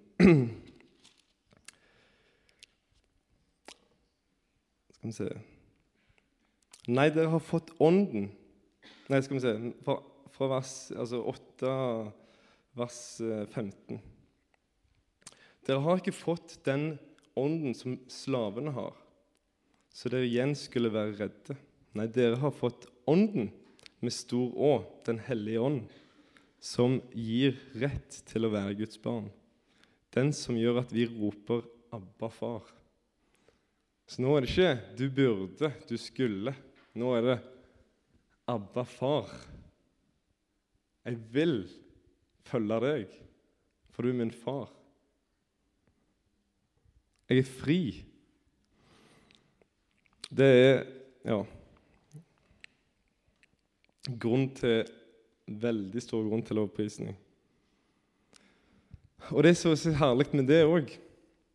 skal 4.94 5.08
vi 5.08 5.12
se 5.12 5.30
Nei, 6.86 7.08
dere 7.10 7.32
har 7.32 7.42
fått 7.42 7.72
Ånden. 7.82 8.28
Nei, 9.10 9.20
skal 9.24 9.36
vi 9.36 9.42
se 9.42 9.54
Fra, 9.82 9.96
fra 10.30 10.48
vers 10.52 10.74
altså 10.94 11.24
8, 11.32 11.72
vers 12.76 13.20
15. 13.20 13.96
Eh, 13.96 14.00
dere 15.66 15.84
har 15.84 16.00
ikke 16.00 16.14
fått 16.16 16.58
den 16.66 16.94
ånden 17.38 17.74
som 17.76 17.98
slavene 18.10 18.72
har, 18.74 18.94
så 19.92 20.10
dere 20.12 20.28
igjen 20.28 20.54
skulle 20.58 20.92
være 20.92 21.16
redde. 21.18 21.56
Nei, 21.98 22.06
dere 22.06 22.38
har 22.38 22.54
fått 22.54 22.86
Ånden 23.10 23.48
med 23.98 24.14
stor 24.14 24.52
Å, 24.54 24.74
Den 25.06 25.18
hellige 25.26 25.62
ånd, 25.66 25.94
som 26.62 27.00
gir 27.16 27.56
rett 27.80 28.20
til 28.28 28.46
å 28.46 28.52
være 28.52 28.76
Guds 28.78 29.00
barn. 29.02 29.30
Den 30.14 30.30
som 30.36 30.58
gjør 30.58 30.82
at 30.84 30.92
vi 30.94 31.08
roper 31.08 31.64
'Abba, 31.90 32.28
far'. 32.30 32.70
Så 34.06 34.22
nå 34.22 34.36
er 34.36 34.40
det 34.44 34.50
ikke 34.50 34.96
'du 34.96 35.10
burde', 35.10 35.72
'du 35.88 35.96
skulle'. 35.98 36.54
Nå 36.94 37.14
er 37.16 37.22
det 37.22 37.38
'Abba, 38.46 38.84
far'. 38.84 39.34
Jeg 41.04 41.16
vil 41.32 41.68
følge 42.50 42.80
deg, 42.84 43.16
for 43.90 44.02
du 44.02 44.12
er 44.12 44.20
min 44.20 44.34
far. 44.34 44.68
Jeg 47.30 47.44
er 47.44 47.46
fri. 47.46 47.80
Det 50.30 50.46
er 50.46 50.80
ja, 51.26 51.40
grunn 54.18 54.48
til 54.58 54.88
veldig 55.50 56.02
stor 56.02 56.26
grunn 56.26 56.42
til 56.46 56.58
lovprisning. 56.58 57.14
Og 59.30 59.44
det 59.44 59.54
som 59.58 59.72
er 59.72 59.78
så 59.78 59.92
herlig 59.94 60.30
med 60.32 60.48
det 60.48 60.62
òg, 60.66 60.90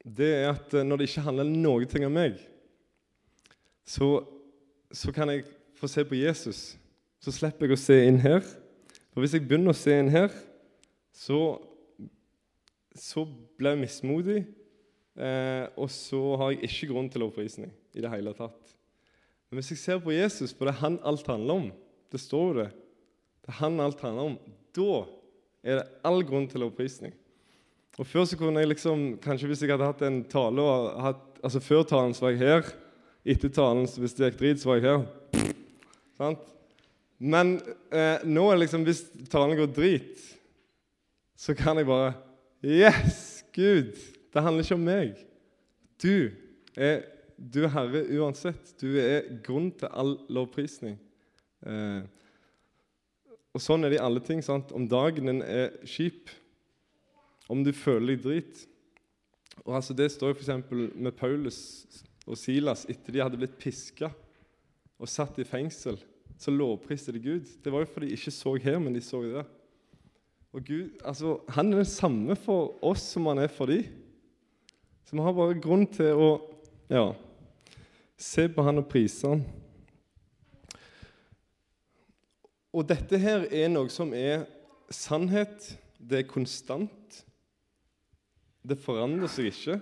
det 0.06 0.32
er 0.38 0.50
at 0.54 0.74
eh, 0.76 0.86
når 0.86 1.02
det 1.02 1.10
ikke 1.10 1.26
handler 1.26 1.50
noe 1.50 1.88
ting 1.90 2.06
om 2.06 2.14
meg, 2.14 2.38
så, 3.86 4.22
så, 4.92 5.12
kan 5.14 5.30
jeg 5.30 5.46
få 5.78 5.90
se 5.90 6.06
på 6.06 6.18
Jesus. 6.18 6.60
Så 7.22 7.34
slipper 7.34 7.68
jeg 7.68 7.78
å 7.78 7.82
se 7.82 7.98
inn 8.08 8.20
her. 8.22 8.46
For 9.14 9.24
hvis 9.24 9.36
jeg 9.38 9.46
begynner 9.46 9.74
å 9.74 9.78
se 9.78 9.98
inn 9.98 10.12
her, 10.14 10.34
så, 11.16 11.40
så 12.96 13.24
ble 13.58 13.74
jeg 13.74 13.84
mismodig. 13.86 14.40
Eh, 15.16 15.66
og 15.80 15.88
så 15.94 16.22
har 16.42 16.52
jeg 16.52 16.68
ikke 16.68 16.92
grunn 16.92 17.08
til 17.12 17.24
lovprisning 17.24 17.72
i 17.96 18.04
det 18.04 18.12
hele 18.12 18.34
tatt. 18.36 18.74
Men 19.48 19.62
hvis 19.62 19.72
jeg 19.72 19.80
ser 19.80 20.02
på 20.04 20.12
Jesus, 20.12 20.52
for 20.52 20.68
det 20.68 20.76
er 20.76 20.82
han 20.82 20.98
alt 21.08 21.28
handler 21.32 21.62
om 21.62 21.68
Det 22.12 22.20
står 22.20 22.48
jo 22.48 22.58
det. 22.60 22.72
Det 23.46 23.54
er 23.54 23.60
han 23.62 23.80
alt 23.80 24.02
handler 24.04 24.32
om. 24.32 24.36
Da 24.76 25.06
er 25.66 25.80
det 25.80 25.86
all 26.06 26.22
grunn 26.28 26.48
til 26.52 26.62
lovprisning. 26.64 27.14
Og 27.96 28.08
Før 28.08 28.28
så 28.28 28.38
kunne 28.40 28.60
jeg 28.60 28.74
liksom, 28.74 29.06
kanskje 29.24 29.48
hvis 29.50 29.64
jeg 29.64 29.72
hadde 29.72 29.88
hatt 29.88 30.04
en 30.04 30.22
tale 30.28 30.64
og 30.64 31.00
hatt, 31.02 31.24
altså 31.44 31.62
Før 31.64 31.86
talen 31.88 32.16
så 32.16 32.28
var 32.28 32.36
jeg 32.36 32.44
her. 32.44 32.74
Etter 33.26 33.50
talen, 33.50 33.88
hvis 33.88 34.14
det 34.18 34.30
gikk 34.30 34.40
drit, 34.42 34.62
så 34.62 34.70
var 34.70 34.82
jeg 34.82 34.86
her. 34.92 35.54
Sant? 36.20 36.44
Men 37.18 37.56
eh, 37.96 38.24
nå 38.28 38.50
er 38.50 38.58
det 38.58 38.66
liksom, 38.66 38.84
hvis 38.86 39.06
talen 39.32 39.56
går 39.58 39.72
drit, 39.74 40.35
så 41.36 41.56
kan 41.58 41.78
jeg 41.78 41.90
bare 41.90 42.14
Yes, 42.66 43.46
Gud! 43.54 43.94
Det 44.34 44.42
handler 44.44 44.64
ikke 44.64 44.76
om 44.76 44.86
meg. 44.88 45.20
Du 46.02 46.32
er, 46.76 47.04
du 47.38 47.62
er 47.64 47.72
herre 47.76 48.02
uansett. 48.18 48.74
Du 48.82 48.98
er 49.00 49.28
grunn 49.46 49.70
til 49.78 49.92
all 49.94 50.16
lovprisning. 50.34 50.98
Eh, 51.62 52.02
og 53.56 53.64
Sånn 53.64 53.86
er 53.86 53.94
det 53.94 54.00
i 54.00 54.04
alle 54.04 54.24
ting. 54.24 54.42
sant? 54.44 54.74
Om 54.76 54.90
dagen 54.92 55.30
din 55.30 55.44
er 55.46 55.78
kjip, 55.88 56.34
om 57.48 57.62
du 57.64 57.72
føler 57.76 58.16
deg 58.16 58.26
drit 58.26 58.66
og 59.64 59.78
altså 59.78 59.96
Det 59.96 60.10
står 60.12 60.36
f.eks. 60.36 60.50
med 60.96 61.16
Paulus 61.18 61.60
og 62.26 62.38
Silas 62.38 62.86
etter 62.90 63.14
de 63.14 63.22
hadde 63.24 63.40
blitt 63.40 63.58
piska 63.62 64.10
og 64.96 65.10
satt 65.12 65.38
i 65.40 65.48
fengsel. 65.48 65.98
Så 66.38 66.52
lovpriste 66.52 67.14
de 67.16 67.22
Gud. 67.24 67.48
Det 67.64 67.72
var 67.72 67.86
jo 67.86 67.92
fordi 67.94 68.10
de 68.10 68.18
ikke 68.18 68.34
så 68.34 68.56
her, 68.60 68.80
men 68.80 68.96
de 68.96 69.02
så 69.04 69.22
der. 69.24 69.48
Og 70.56 70.64
Gud, 70.64 70.90
altså, 71.04 71.40
Han 71.50 71.74
er 71.74 71.78
den 71.78 71.86
samme 71.86 72.36
for 72.36 72.78
oss 72.84 73.02
som 73.12 73.26
han 73.26 73.42
er 73.44 73.52
for 73.52 73.68
dem. 73.68 73.84
Så 75.04 75.16
vi 75.16 75.22
har 75.22 75.36
bare 75.36 75.60
grunn 75.60 75.84
til 75.92 76.16
å 76.16 76.30
ja, 76.90 77.10
se 78.18 78.48
på 78.50 78.64
han 78.64 78.80
og 78.80 78.88
prise 78.88 79.34
han. 79.34 79.44
Og 82.72 82.88
dette 82.88 83.20
her 83.20 83.46
er 83.52 83.68
noe 83.74 83.92
som 83.92 84.16
er 84.16 84.48
sannhet. 84.88 85.74
Det 86.00 86.24
er 86.24 86.32
konstant. 86.32 87.20
Det 88.64 88.80
forandrer 88.80 89.32
seg 89.32 89.52
ikke. 89.52 89.80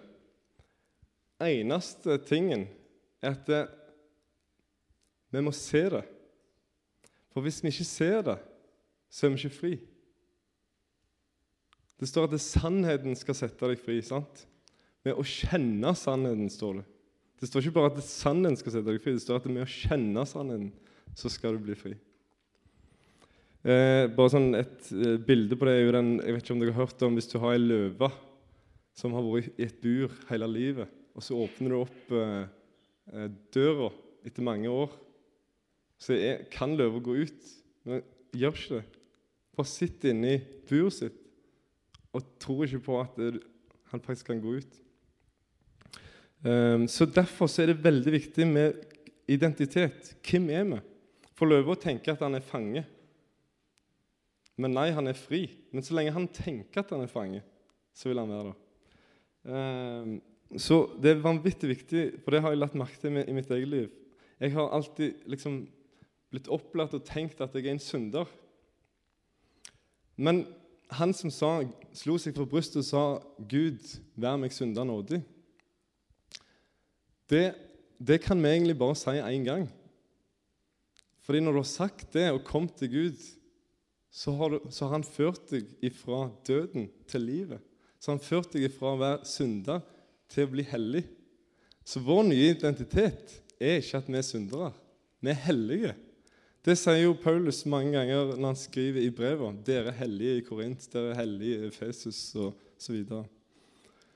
Eneste 1.54 2.18
tingen 2.26 2.66
er 3.22 3.38
at 3.38 3.46
det, 3.46 3.64
vi 5.30 5.42
må 5.46 5.54
se 5.54 5.86
det. 6.00 6.04
For 7.30 7.46
hvis 7.46 7.62
vi 7.62 7.70
ikke 7.70 7.92
ser 7.94 8.22
det, 8.26 8.40
så 9.14 9.28
er 9.28 9.36
vi 9.36 9.44
ikke 9.44 9.60
fri. 9.62 9.76
Det 12.04 12.10
står 12.12 12.26
at 12.28 12.34
det 12.36 12.44
sannheten 12.44 13.14
skal 13.16 13.38
sette 13.38 13.68
deg 13.72 13.80
fri. 13.80 14.02
sant? 14.04 14.42
Med 15.08 15.16
å 15.16 15.24
kjenne 15.24 15.94
sannheten, 15.96 16.50
står 16.52 16.82
det. 16.82 16.88
Det 17.40 17.48
står 17.48 17.64
ikke 17.64 17.78
bare 17.78 17.92
at 17.94 18.00
det 18.02 18.04
sannheten 18.04 18.60
skal 18.60 18.74
sette 18.76 18.92
deg 18.92 19.00
fri, 19.04 19.14
det 19.16 19.24
står 19.24 19.40
at 19.40 19.48
med 19.48 19.64
å 19.64 19.72
kjenne 19.72 20.26
sannheten 20.28 20.74
så 21.16 21.32
skal 21.32 21.56
du 21.56 21.64
bli 21.64 21.78
fri. 21.80 21.94
Eh, 23.64 24.10
bare 24.12 24.34
sånn 24.34 24.50
Et 24.60 24.90
eh, 24.92 25.16
bilde 25.24 25.56
på 25.56 25.64
det 25.70 25.78
er 25.78 25.86
jo 25.86 25.94
den 25.96 26.10
Jeg 26.20 26.34
vet 26.36 26.42
ikke 26.44 26.52
om 26.52 26.60
dere 26.60 26.74
har 26.76 26.84
hørt 26.84 27.04
om 27.08 27.14
hvis 27.16 27.30
du 27.32 27.38
har 27.40 27.54
ei 27.54 27.62
løve 27.62 28.10
som 29.00 29.16
har 29.16 29.24
vært 29.24 29.56
i 29.56 29.64
et 29.70 29.78
bur 29.80 30.12
hele 30.28 30.50
livet, 30.52 30.90
og 31.16 31.24
så 31.24 31.38
åpner 31.40 31.72
du 31.72 31.78
opp 31.80 32.12
eh, 32.20 32.44
eh 33.16 33.30
døra 33.56 33.88
etter 34.28 34.44
mange 34.44 34.68
år. 34.68 34.92
Så 35.96 36.20
er, 36.20 36.44
kan 36.52 36.76
løva 36.76 37.00
gå 37.00 37.16
ut, 37.24 37.52
men 37.88 38.04
gjør 38.36 38.60
ikke 38.60 38.82
det. 38.82 39.02
Bare 39.56 39.72
sitt 39.72 40.04
inne 40.12 40.36
i 40.36 40.44
buret 40.68 41.00
sitt 41.00 41.23
og 42.14 42.26
tror 42.42 42.66
ikke 42.68 42.84
på 42.86 43.00
at 43.02 43.20
han 43.92 44.02
faktisk 44.02 44.30
kan 44.30 44.42
gå 44.42 44.58
ut. 44.62 44.80
Um, 46.44 46.88
så 46.92 47.08
Derfor 47.08 47.48
så 47.48 47.64
er 47.64 47.72
det 47.72 47.84
veldig 47.84 48.12
viktig 48.12 48.48
med 48.48 48.82
identitet. 49.28 50.14
Hvem 50.26 50.50
er 50.52 50.68
vi? 50.68 50.82
For 51.34 51.50
løva 51.50 51.76
tenker 51.80 52.14
at 52.14 52.22
han 52.26 52.36
er 52.38 52.46
fange. 52.46 52.84
Men 54.60 54.76
nei, 54.76 54.90
han 54.94 55.10
er 55.10 55.18
fri. 55.18 55.48
Men 55.74 55.86
så 55.86 55.96
lenge 55.98 56.14
han 56.14 56.28
tenker 56.30 56.84
at 56.84 56.92
han 56.94 57.06
er 57.06 57.12
fange, 57.12 57.42
så 57.96 58.12
vil 58.12 58.22
han 58.22 58.34
være 58.34 58.52
det. 58.52 58.60
Um, 59.44 60.14
så 60.60 60.84
det 61.02 61.14
er 61.14 61.24
vanvittig 61.24 61.72
viktig, 61.72 62.04
for 62.22 62.36
det 62.36 62.44
har 62.44 62.54
jeg 62.54 62.62
lagt 62.62 62.78
merke 62.78 63.00
til 63.02 63.18
i 63.24 63.34
mitt 63.34 63.50
eget 63.52 63.72
liv. 63.72 63.88
Jeg 64.44 64.54
har 64.54 64.70
alltid 64.76 65.24
liksom 65.32 65.64
blitt 66.34 66.50
opplært 66.52 66.94
og 66.98 67.06
tenkt 67.08 67.42
at 67.42 67.56
jeg 67.56 67.66
er 67.66 67.76
en 67.76 67.82
synder. 67.82 68.30
Men 70.18 70.44
han 70.98 71.14
som 71.16 71.32
sa, 71.34 71.52
slo 71.96 72.18
seg 72.22 72.36
for 72.38 72.50
brystet 72.50 72.82
og 72.82 72.88
sa 72.88 73.04
'Gud, 73.38 73.82
vær 74.16 74.40
meg 74.40 74.54
synder 74.54 74.86
nådig', 74.88 75.24
det, 77.30 77.54
det 77.98 78.22
kan 78.22 78.42
vi 78.42 78.50
egentlig 78.50 78.78
bare 78.78 78.96
si 79.00 79.16
én 79.18 79.46
gang. 79.46 79.70
Fordi 81.24 81.40
når 81.40 81.52
du 81.56 81.62
har 81.62 81.70
sagt 81.70 82.14
det 82.14 82.32
og 82.32 82.44
kommet 82.44 82.76
til 82.78 82.92
Gud, 82.92 83.22
så 84.12 84.32
har, 84.38 84.50
du, 84.50 84.60
så 84.70 84.86
har, 84.86 85.00
han 85.00 85.08
ført 85.08 85.48
deg 85.50 85.70
ifra 85.82 86.28
døden 86.48 86.90
til 87.10 87.24
livet. 87.26 87.62
Så 88.00 88.12
han 88.12 88.22
ført 88.22 88.52
deg 88.54 88.68
ifra 88.68 88.94
å 88.94 89.00
være 89.00 89.26
synder 89.26 89.80
til 90.30 90.46
å 90.46 90.52
bli 90.52 90.66
hellig. 90.68 91.06
Så 91.88 92.04
vår 92.04 92.28
nye 92.28 92.52
identitet 92.54 93.40
er 93.58 93.80
ikke 93.80 94.04
at 94.04 94.12
vi 94.12 94.20
er 94.20 94.28
syndere. 94.28 94.70
Vi 95.24 95.32
er 95.32 95.40
hellige. 95.48 95.96
Det 96.64 96.78
sier 96.80 97.02
jo 97.02 97.16
Paulus 97.20 97.66
mange 97.68 97.92
ganger 97.92 98.38
når 98.38 98.54
han 98.54 98.58
skriver 98.60 99.04
i 99.04 99.12
brevet. 99.12 99.58
Dere 99.68 99.92
er 99.92 99.98
hellige 99.98 100.38
i 100.40 100.44
Korint, 100.48 100.86
dere 100.94 101.12
er 101.12 101.18
hellige 101.20 101.58
i 101.58 101.68
Efesus 101.68 102.20
og 102.40 102.54
så 102.80 102.94
videre. 102.96 103.26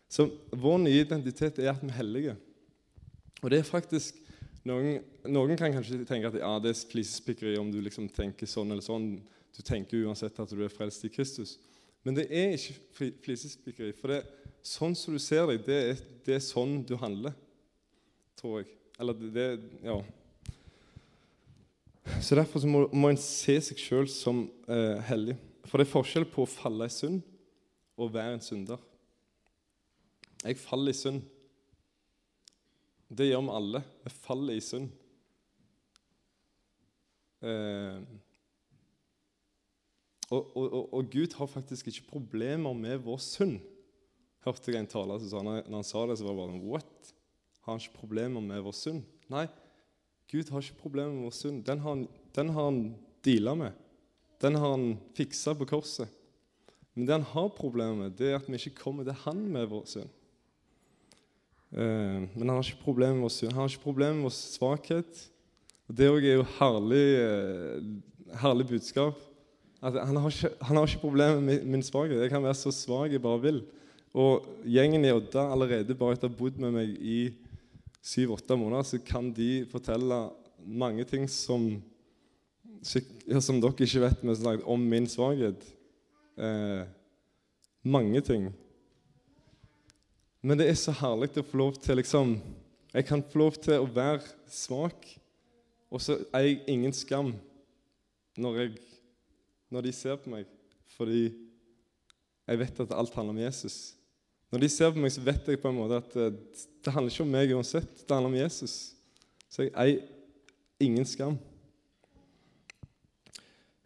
Så 0.08 0.30
vår 0.56 0.78
nye 0.86 1.02
identitet 1.04 1.60
er 1.60 1.74
at 1.74 1.82
vi 1.84 1.90
er 1.92 1.98
hellige. 1.98 2.36
Og 3.42 3.52
det 3.52 3.60
er 3.60 3.68
faktisk 3.68 4.22
noen, 4.68 5.02
noen 5.28 5.60
kan 5.60 5.76
kanskje 5.76 6.00
tenke 6.08 6.32
at 6.32 6.38
ja, 6.40 6.54
det 6.64 6.72
er 6.72 6.86
flisespikkeri 6.94 7.58
om 7.60 7.68
du 7.72 7.82
liksom 7.84 8.08
tenker 8.16 8.48
sånn 8.48 8.72
eller 8.72 8.86
sånn. 8.86 9.18
Du 9.52 9.60
tenker 9.66 10.08
uansett 10.08 10.40
at 10.40 10.54
du 10.54 10.64
er 10.64 10.72
frelst 10.72 11.04
i 11.04 11.12
Kristus. 11.12 11.58
Men 12.08 12.16
det 12.16 12.30
er 12.32 12.56
ikke 12.56 13.12
flisespikkeri. 13.26 13.92
For 13.98 14.14
det, 14.14 14.22
sånn 14.64 14.96
som 14.96 15.16
du 15.16 15.20
ser 15.20 15.50
deg, 15.52 15.68
det 15.68 15.82
er, 15.90 16.00
det 16.24 16.38
er 16.38 16.48
sånn 16.48 16.80
du 16.88 16.96
handler, 17.02 17.36
tror 18.40 18.62
jeg. 18.62 18.72
Eller 19.02 19.20
det, 19.20 19.34
det 19.36 19.50
Ja. 19.84 20.00
Så 22.22 22.36
Derfor 22.36 22.60
så 22.60 22.68
må, 22.68 22.86
må 22.92 23.12
en 23.12 23.20
se 23.22 23.58
seg 23.64 23.80
sjøl 23.82 24.08
som 24.12 24.46
eh, 24.68 25.00
hellig. 25.10 25.38
For 25.68 25.80
det 25.80 25.88
er 25.88 25.94
forskjell 25.94 26.28
på 26.32 26.46
å 26.46 26.50
falle 26.50 26.88
i 26.88 26.94
synd 26.94 27.22
og 27.98 28.14
være 28.14 28.38
en 28.38 28.44
synder. 28.44 28.82
Jeg 30.44 30.60
faller 30.62 30.94
i 30.94 30.98
synd. 30.98 31.26
Det 33.08 33.30
gjør 33.30 33.44
vi 33.46 33.54
alle. 33.58 33.84
Vi 34.06 34.14
faller 34.14 34.58
i 34.58 34.64
synd. 34.64 34.90
Eh, 37.46 38.00
og, 40.28 40.42
og, 40.58 40.94
og, 40.94 41.12
Gud 41.12 41.38
har 41.40 41.48
faktisk 41.52 41.88
ikke 41.92 42.10
problemer 42.10 42.76
med 42.76 43.00
vår 43.06 43.22
synd. 43.24 43.60
Hørte 44.44 44.74
jeg 44.74 44.84
en 44.84 44.90
taler 44.90 45.22
som 45.22 45.32
sa 45.32 45.46
når 45.46 45.70
han 45.70 45.88
sa 45.88 46.04
det, 46.08 46.18
så 46.20 46.28
var 46.28 46.36
det 46.36 46.44
bare 46.48 46.74
What? 46.74 47.14
Har 47.64 47.76
han 47.76 47.84
ikke 47.84 48.02
problemer 48.02 48.44
med 48.44 48.64
vår 48.64 48.76
synd? 48.76 49.08
Nei, 49.32 49.46
Gud 50.28 50.50
har 50.52 50.64
ikke 50.64 50.82
problemer 50.82 51.14
med 51.16 51.28
vår 51.30 51.36
synd. 51.38 51.62
Den 51.68 51.80
har 51.84 51.96
han, 51.96 52.08
den 52.36 52.50
har 52.52 52.68
han 52.68 52.82
deala 53.24 53.54
med. 53.56 53.84
Den 54.44 54.58
har 54.60 54.74
han 54.76 54.98
fiksa 55.16 55.54
på 55.58 55.68
korset. 55.70 56.12
Men 56.94 57.08
det 57.08 57.16
han 57.16 57.30
har 57.32 57.54
problemer 57.56 57.96
med, 57.96 58.18
det 58.18 58.32
er 58.32 58.40
at 58.40 58.50
vi 58.50 58.60
ikke 58.60 58.82
kommer 58.82 59.08
til 59.08 59.16
han 59.24 59.46
med 59.54 59.70
vår 59.72 59.86
synd. 59.88 60.12
Uh, 61.72 62.26
men 62.34 62.44
han 62.44 62.56
har 62.58 62.66
ikke 62.66 62.84
problemer 62.84 63.20
med 63.20 63.28
vår 63.28 63.36
synd. 63.38 63.54
han 63.54 63.62
har 63.62 63.72
ikke 63.72 63.86
problemer 63.86 64.20
med 64.20 64.28
vår 64.28 64.36
svakhet. 64.36 65.24
Og 65.88 65.96
Det 65.96 66.06
er 66.08 66.36
jo 66.36 66.46
herlig, 66.58 67.06
uh, 67.24 68.36
herlig 68.42 68.68
budskap. 68.68 69.24
At 69.82 69.94
han, 69.94 70.18
har 70.18 70.34
ikke, 70.34 70.56
han 70.62 70.76
har 70.76 70.88
ikke 70.88 71.06
problemer 71.06 71.40
med 71.40 71.66
min 71.66 71.84
svakhet. 71.86 72.20
Jeg 72.20 72.34
kan 72.34 72.44
være 72.44 72.58
så 72.58 72.74
svak 72.74 73.12
jeg 73.12 73.22
bare 73.22 73.42
vil. 73.42 73.62
Og 74.18 74.48
gjengen 74.66 75.06
i 75.06 75.14
Odda 75.14 75.52
allerede 75.54 75.96
bare 75.96 76.18
etter 76.18 76.28
å 76.28 76.34
ha 76.34 76.40
bodd 76.40 76.58
med 76.60 76.74
meg 76.74 76.98
i 76.98 77.20
syv-åtte 78.08 78.56
måneder, 78.56 78.86
så 78.88 79.00
kan 79.04 79.32
de 79.36 79.66
fortelle 79.72 80.20
mange 80.64 81.04
ting 81.08 81.28
som, 81.32 81.68
som 82.84 83.60
dere 83.62 83.88
ikke 83.88 84.04
vet 84.06 84.64
om 84.64 84.86
min 84.88 85.10
svakhet. 85.10 85.66
Eh, 86.38 86.86
mange 87.88 88.22
ting. 88.22 88.48
Men 90.42 90.60
det 90.60 90.70
er 90.70 90.80
så 90.80 90.94
herlig 90.96 91.34
å 91.36 91.46
få 91.46 91.60
lov 91.60 91.80
til 91.82 92.00
liksom 92.00 92.38
Jeg 92.94 93.06
kan 93.06 93.24
få 93.26 93.42
lov 93.42 93.58
til 93.62 93.82
å 93.82 93.90
være 93.92 94.24
svak, 94.50 95.04
og 95.92 96.02
så 96.02 96.16
er 96.34 96.46
jeg 96.46 96.62
ingen 96.72 96.94
skam 96.96 97.34
når, 98.40 98.62
jeg, 98.62 98.72
når 99.70 99.86
de 99.86 99.92
ser 99.94 100.16
på 100.22 100.32
meg, 100.32 100.48
fordi 100.96 101.28
jeg 102.48 102.62
vet 102.64 102.80
at 102.82 102.96
alt 102.96 103.14
handler 103.14 103.36
om 103.36 103.42
Jesus. 103.44 103.97
Når 104.52 104.64
de 104.64 104.70
ser 104.72 104.94
på 104.94 105.02
meg, 105.04 105.12
så 105.12 105.24
vet 105.26 105.50
jeg 105.50 105.60
på 105.60 105.72
en 105.72 105.76
måte 105.76 106.00
at 106.00 106.14
det, 106.16 106.28
eh, 106.88 106.92
handler 106.94 107.12
ikke 107.12 107.26
om 107.26 107.34
meg 107.36 107.52
uansett. 107.52 108.04
Det 108.08 108.16
handler 108.16 108.32
om 108.32 108.40
Jesus. 108.40 108.76
Så 109.52 109.66
jeg 109.66 109.74
eier 109.76 110.06
ingen 110.80 111.06
skam. 111.08 111.36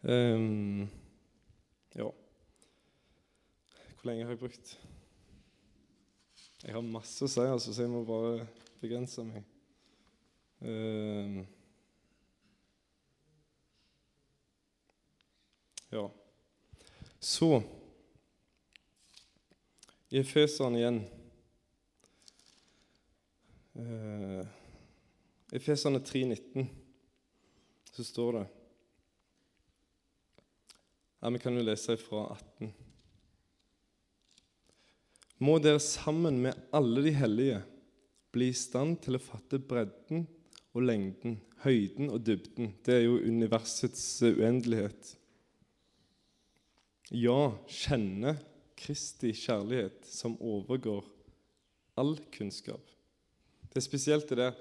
Um, 0.02 0.88
ja 1.94 2.08
Hvor 3.94 4.08
lenge 4.08 4.24
har 4.24 4.32
jeg 4.34 4.40
brukt? 4.40 4.72
Jeg 6.64 6.74
har 6.74 6.82
masse 6.82 7.22
å 7.22 7.30
si, 7.30 7.42
altså, 7.42 7.70
så 7.74 7.84
jeg 7.84 7.90
må 7.90 8.02
bare 8.06 8.48
begrense 8.82 9.22
meg. 9.26 9.46
Um, 10.62 11.42
ja. 15.90 16.04
Så 17.22 17.62
I 20.12 20.20
Efeseren 20.20 20.76
igjen 20.76 20.98
uh, 23.80 24.42
Efeserne 25.56 26.02
3,19 26.04 26.66
så 27.92 28.04
står 28.04 28.36
det 28.36 28.46
ja, 31.20 31.30
Vi 31.32 31.40
kan 31.40 31.56
jo 31.56 31.64
lese 31.64 31.96
fra 32.00 32.26
18 32.36 32.74
må 35.42 35.56
dere 35.58 35.80
sammen 35.82 36.38
med 36.44 36.58
alle 36.76 37.02
de 37.02 37.16
hellige 37.16 37.62
bli 38.32 38.52
i 38.52 38.56
stand 38.56 39.00
til 39.02 39.18
å 39.18 39.22
fatte 39.22 39.58
bredden 39.58 40.26
og 40.72 40.84
lengden, 40.86 41.34
høyden 41.64 42.12
og 42.12 42.22
dybden. 42.24 42.76
Det 42.84 42.94
er 42.94 43.02
jo 43.08 43.18
universets 43.18 44.04
uendelighet. 44.22 45.16
Ja, 47.10 47.52
kjenne 47.66 48.36
Kristi 48.82 49.30
kjærlighet 49.36 50.06
som 50.08 50.34
overgår 50.42 51.06
all 51.98 52.16
kunnskap. 52.34 52.82
Det 53.70 53.78
er 53.78 53.86
spesielt 53.86 54.28
det 54.28 54.40
der 54.40 54.58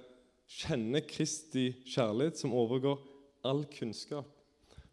kjenne 0.51 1.01
Kristi 1.07 1.71
kjærlighet 1.87 2.39
som 2.39 2.53
overgår 2.53 2.99
all 3.47 3.63
kunnskap. 3.73 4.27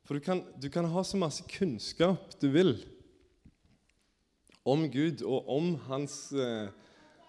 For 0.07 0.17
du 0.17 0.25
kan, 0.25 0.41
du 0.57 0.71
kan 0.73 0.89
ha 0.89 1.03
så 1.05 1.21
masse 1.21 1.45
kunnskap 1.53 2.39
du 2.41 2.49
vil 2.55 2.79
om 4.69 4.87
Gud 4.93 5.23
og 5.25 5.49
om 5.53 5.75
hans 5.89 6.31
eh, 6.33 6.69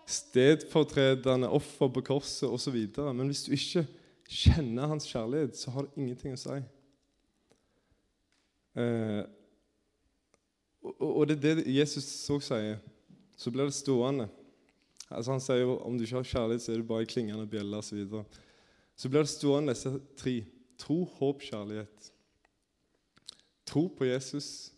stedfortredende 0.09 1.49
offer 1.51 1.91
på 1.93 2.03
korset 2.07 2.49
osv. 2.49 2.77
Men 2.97 3.27
hvis 3.29 3.45
du 3.47 3.53
ikke 3.55 3.85
kjenner 4.29 4.89
hans 4.91 5.07
kjærlighet, 5.09 5.57
så 5.57 5.73
har 5.75 5.87
det 5.87 5.99
ingenting 5.99 6.35
å 6.35 6.39
si. 6.39 6.57
Eh, 8.79 9.21
og, 10.81 11.27
det 11.27 11.37
er 11.37 11.59
det 11.59 11.67
Jesus 11.67 12.05
så 12.07 12.39
sier. 12.43 12.79
Så 13.39 13.51
blir 13.51 13.67
det 13.67 13.75
stående. 13.75 14.29
Altså 15.09 15.33
Han 15.33 15.43
sier 15.43 15.63
jo 15.63 15.77
om 15.83 15.97
du 15.97 16.05
ikke 16.05 16.19
har 16.21 16.31
kjærlighet, 16.31 16.63
så 16.63 16.73
er 16.73 16.81
det 16.81 16.87
bare 16.87 17.09
klingende 17.09 17.47
bjelle 17.49 17.79
osv. 17.79 18.01
Så, 18.07 18.23
så 18.95 19.11
blir 19.11 19.25
det 19.25 19.31
stående 19.31 19.75
disse 19.75 19.93
tre. 20.19 20.35
Tro, 20.79 21.03
håp, 21.19 21.41
kjærlighet. 21.43 22.11
Tro 23.67 23.87
på 23.91 24.07
Jesus 24.07 24.71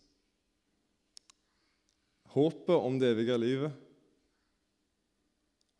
Håpet 2.32 2.74
om 2.74 2.96
det 2.96 3.10
evige 3.12 3.36
livet. 3.36 3.72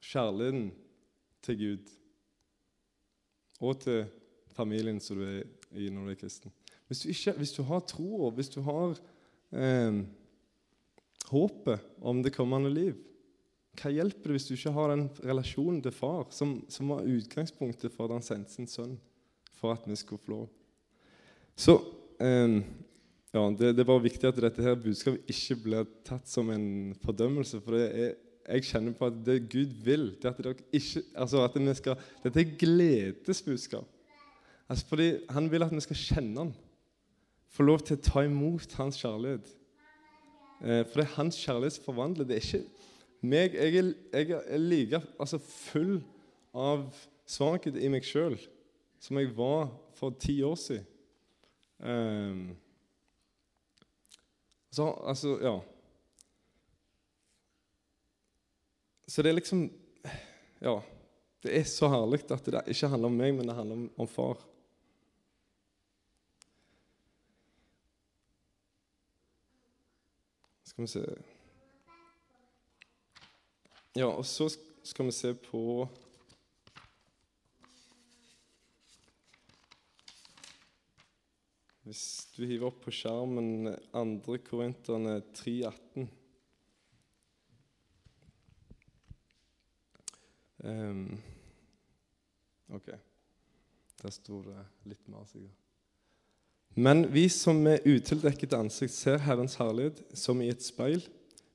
Kjærligheten 0.05 0.67
til 1.43 1.59
Gud. 1.59 1.93
Og 3.61 3.79
til 3.81 4.03
familien 4.53 5.01
som 5.01 5.17
du 5.17 5.25
er 5.25 5.47
i 5.81 5.89
når 5.89 6.05
du 6.05 6.13
er 6.13 6.21
kristen. 6.21 6.53
Hvis 6.87 7.01
du, 7.01 7.09
ikke, 7.09 7.33
hvis 7.39 7.55
du 7.57 7.63
har 7.65 7.81
troa, 7.89 8.29
hvis 8.37 8.53
du 8.53 8.61
har 8.61 8.99
eh, 9.53 10.03
håpet 11.33 11.89
om 12.01 12.23
det 12.25 12.35
kommende 12.37 12.73
liv, 12.73 12.95
Hva 13.81 13.89
hjelper 13.89 14.29
det 14.29 14.35
hvis 14.37 14.47
du 14.51 14.53
ikke 14.53 14.75
har 14.77 14.91
den 14.93 15.07
relasjonen 15.25 15.79
til 15.81 15.95
far, 15.97 16.27
som, 16.29 16.59
som 16.69 16.91
var 16.93 17.07
utgangspunktet 17.09 17.95
for 17.95 18.13
han 18.13 18.21
sendte 18.21 18.67
sønn, 18.69 18.99
for 19.57 19.73
at 19.73 19.87
vi 19.89 19.97
skulle 19.97 20.21
få 20.21 20.35
lov? 20.35 20.51
Så 21.57 21.79
eh, 22.21 22.59
ja, 23.33 23.47
det, 23.57 23.71
det, 23.79 23.87
bare 23.89 24.05
viktig 24.05 24.29
at 24.29 24.43
dette 24.45 24.65
her 24.65 24.77
budskapet 24.77 25.31
ikke 25.33 25.57
blir 25.65 25.89
tatt 26.05 26.29
som 26.29 26.51
en 26.53 26.93
fordømmelse. 27.01 27.63
For 27.65 27.79
er, 27.81 28.13
jeg 28.43 28.67
kjenner 28.69 28.97
på 28.99 29.09
at 29.09 29.23
det 29.25 29.39
Gud 29.49 29.73
vil, 29.87 30.11
det 30.21 30.29
er 30.29 30.35
at 30.35 30.43
dere 30.45 30.67
ikke, 30.69 31.05
altså 31.17 31.41
at 31.47 31.57
vi 31.57 31.75
skal, 31.79 32.05
Dette 32.25 32.43
er 32.43 32.53
gledesbudskap. 32.61 33.89
Altså 34.69 34.87
fordi 34.89 35.09
Han 35.33 35.49
vil 35.53 35.65
at 35.65 35.73
vi 35.73 35.81
skal 35.85 36.01
kjenne 36.03 36.45
Han. 36.45 36.53
Få 37.53 37.67
lov 37.67 37.85
til 37.85 37.99
å 37.99 38.05
ta 38.05 38.25
imot 38.25 38.79
Hans 38.79 39.01
kjærlighet. 39.03 39.51
Eh, 40.63 40.83
for 40.89 41.01
det 41.01 41.07
er 41.07 41.17
Hans 41.19 41.39
kjærlighet 41.41 41.77
som 41.77 41.89
forvandler. 41.91 42.29
Det 42.29 42.39
er 42.39 42.47
ikke 42.47 42.65
meg. 43.23 43.57
Jeg 43.59 43.77
er, 43.83 43.93
jeg 44.13 44.41
er 44.41 44.63
like 44.63 45.03
altså 45.21 45.41
full 45.43 45.99
av 46.55 46.89
svakhet 47.29 47.77
i 47.77 47.91
meg 47.93 48.07
sjøl 48.07 48.39
som 49.03 49.19
jeg 49.19 49.33
var 49.37 49.71
for 49.99 50.15
ti 50.21 50.39
år 50.47 50.57
siden. 50.61 50.89
Um, 51.83 52.53
så, 54.71 54.87
altså, 55.03 55.33
ja 55.43 55.57
Så 59.09 59.23
det 59.23 59.33
er 59.33 59.35
liksom 59.35 59.65
Ja. 60.63 60.77
Det 61.43 61.57
er 61.59 61.65
så 61.67 61.89
herlig 61.91 62.21
at 62.31 62.47
det 62.47 62.61
ikke 62.71 62.89
handler 62.89 63.11
om 63.11 63.17
meg, 63.19 63.35
men 63.35 63.49
det 63.49 63.57
handler 63.57 63.75
om, 63.75 63.91
om 63.99 64.07
far. 64.09 64.39
Skal 70.73 70.83
vi 70.83 70.89
se 70.89 71.05
Ja, 73.95 74.07
og 74.07 74.25
så 74.25 74.49
skal 74.83 75.07
vi 75.07 75.13
se 75.13 75.35
på 75.35 75.89
Hvis 81.83 82.05
du 82.37 82.47
hiver 82.47 82.71
opp 82.71 82.79
på 82.87 82.93
skjermen 82.95 83.69
2. 83.93 84.37
Korinterne 84.47 85.19
3,18 85.35 86.07
um, 90.63 91.19
OK. 92.73 92.89
Der 94.03 94.15
sto 94.15 94.41
det 94.47 94.63
litt 94.89 95.11
mer, 95.11 95.27
sikkert. 95.29 95.72
Men 96.75 97.05
vi 97.13 97.27
som 97.29 97.59
med 97.63 97.85
utildekket 97.85 98.55
ansikt 98.57 98.95
ser 98.95 99.21
Herrens 99.27 99.59
herlighet 99.61 100.01
som 100.17 100.41
i 100.41 100.49
et 100.49 100.65
speil, 100.65 101.03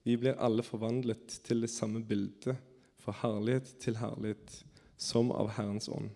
vi 0.06 0.18
blir 0.20 0.38
alle 0.38 0.64
forvandlet 0.64 1.40
til 1.44 1.66
det 1.66 1.72
samme 1.74 2.04
bildet, 2.06 2.56
fra 3.02 3.16
herlighet 3.24 3.74
til 3.82 3.98
herlighet, 3.98 4.60
som 4.98 5.32
av 5.34 5.50
Herrens 5.58 5.90
ånd. 5.90 6.12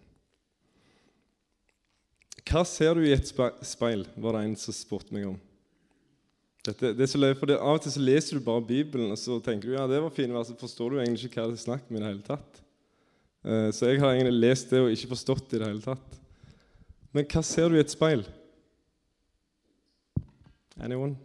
Hva 2.45 2.63
ser 2.67 2.97
du 2.97 3.05
i 3.05 3.13
et 3.13 3.27
speil, 3.27 4.05
var 4.17 4.37
det 4.37 4.45
en 4.45 4.57
som 4.59 4.75
spurte 4.75 5.13
meg 5.15 5.29
om. 5.29 5.39
Dette, 6.61 6.91
det 6.93 7.05
er 7.05 7.09
så 7.09 7.17
løy, 7.17 7.31
for 7.37 7.49
det, 7.49 7.57
Av 7.57 7.79
og 7.79 7.81
til 7.81 7.93
så 7.95 8.01
leser 8.03 8.37
du 8.37 8.45
bare 8.45 8.61
Bibelen 8.65 9.13
og 9.13 9.17
så 9.17 9.39
tenker 9.41 9.69
du, 9.69 9.75
ja, 9.75 9.87
det 9.89 10.01
var 10.03 10.13
fine 10.13 10.35
vers, 10.35 10.51
så 10.51 10.57
forstår 10.59 10.93
du 10.93 10.99
egentlig 11.01 11.31
ikke 11.31 11.41
hva 11.41 11.49
det 11.49 11.57
er 11.57 11.63
snakk 11.63 11.87
om. 11.87 11.95
i 11.95 12.01
det 12.01 12.09
hele 12.11 12.25
tatt. 12.27 12.59
Uh, 13.41 13.69
så 13.73 13.89
jeg 13.89 14.01
har 14.03 14.13
egentlig 14.13 14.43
lest 14.43 14.69
det 14.69 14.81
og 14.83 14.91
ikke 14.93 15.09
forstått 15.15 15.47
det 15.49 15.57
i 15.57 15.61
det 15.63 15.71
hele 15.71 15.85
tatt. 15.85 16.19
Men 17.17 17.25
hva 17.33 17.41
ser 17.45 17.71
du 17.71 17.79
i 17.79 17.81
et 17.81 17.93
speil? 17.93 18.21
Anyone? 20.81 21.15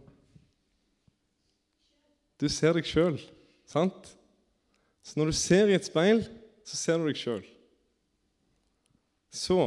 Du 2.37 2.45
ser 2.51 2.77
deg 2.77 2.85
sjøl, 2.85 3.17
sant? 3.65 4.13
Så 5.01 5.17
når 5.17 5.31
du 5.31 5.37
ser 5.39 5.71
i 5.71 5.75
et 5.77 5.87
speil, 5.87 6.21
så 6.67 6.77
ser 6.77 7.01
du 7.01 7.07
deg 7.09 7.17
sjøl. 7.19 7.43
Så 9.33 9.59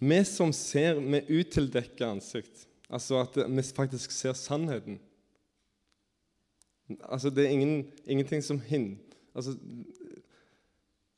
Vi 0.00 0.16
som 0.24 0.48
ser 0.56 0.96
med 0.96 1.28
utildekka 1.28 2.06
ansikt, 2.08 2.62
altså 2.88 3.18
at 3.20 3.34
vi 3.36 3.62
faktisk 3.62 4.14
ser 4.16 4.32
sannheten 4.32 4.96
Altså 7.04 7.30
Det 7.30 7.44
er 7.44 7.52
ingen, 7.52 7.84
ingenting 8.06 8.40
som 8.42 8.60
hindrer 8.60 8.96
altså, 9.34 9.58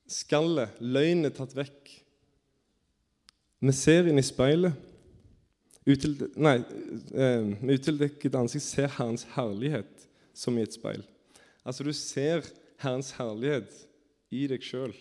Skallet, 0.08 0.74
løgnen, 0.80 1.24
er 1.24 1.32
tatt 1.32 1.54
vekk. 1.56 1.88
Vi 3.62 3.72
ser 3.72 4.10
inn 4.10 4.20
i 4.20 4.24
speilet. 4.26 4.74
Util, 5.82 6.14
nei, 6.38 6.60
eh, 7.10 7.48
med 7.58 7.80
utildekket 7.80 8.36
ansikt 8.38 8.64
ser 8.64 8.92
Herrens 8.98 9.24
herlighet 9.34 10.06
som 10.34 10.54
i 10.58 10.62
et 10.62 10.76
speil. 10.76 11.02
Altså, 11.66 11.82
du 11.82 11.90
ser 11.96 12.46
Herrens 12.82 13.10
herlighet 13.18 13.72
i 14.30 14.44
deg 14.50 14.62
sjøl. 14.62 14.94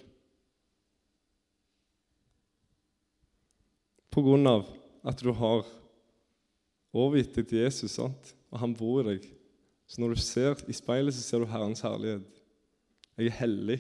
På 4.12 4.24
grunn 4.26 4.50
av 4.50 4.66
at 5.08 5.22
du 5.22 5.32
har 5.38 5.64
overgitt 6.92 7.38
deg 7.38 7.48
til 7.48 7.64
Jesus, 7.64 7.96
sant? 7.96 8.34
og 8.52 8.60
han 8.60 8.74
bor 8.76 9.00
i 9.04 9.14
deg. 9.14 9.30
Så 9.88 10.02
når 10.02 10.16
du 10.16 10.22
ser 10.24 10.60
i 10.68 10.76
speilet, 10.76 11.16
så 11.16 11.24
ser 11.24 11.44
du 11.44 11.48
Herrens 11.48 11.84
herlighet. 11.86 12.42
Jeg 13.16 13.30
er 13.30 13.38
hellig. 13.42 13.80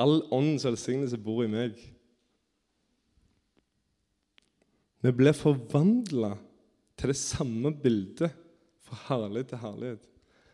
All 0.00 0.20
åndens 0.32 0.66
velsignelse 0.66 1.18
bor 1.20 1.42
i 1.44 1.50
meg. 1.52 1.78
Vi 5.02 5.10
blir 5.10 5.34
forvandla 5.34 6.36
til 6.98 7.10
det 7.10 7.18
samme 7.18 7.72
bildet 7.74 8.30
fra 8.86 8.98
herlighet 9.08 9.50
til 9.50 9.62
herlighet. 9.64 10.08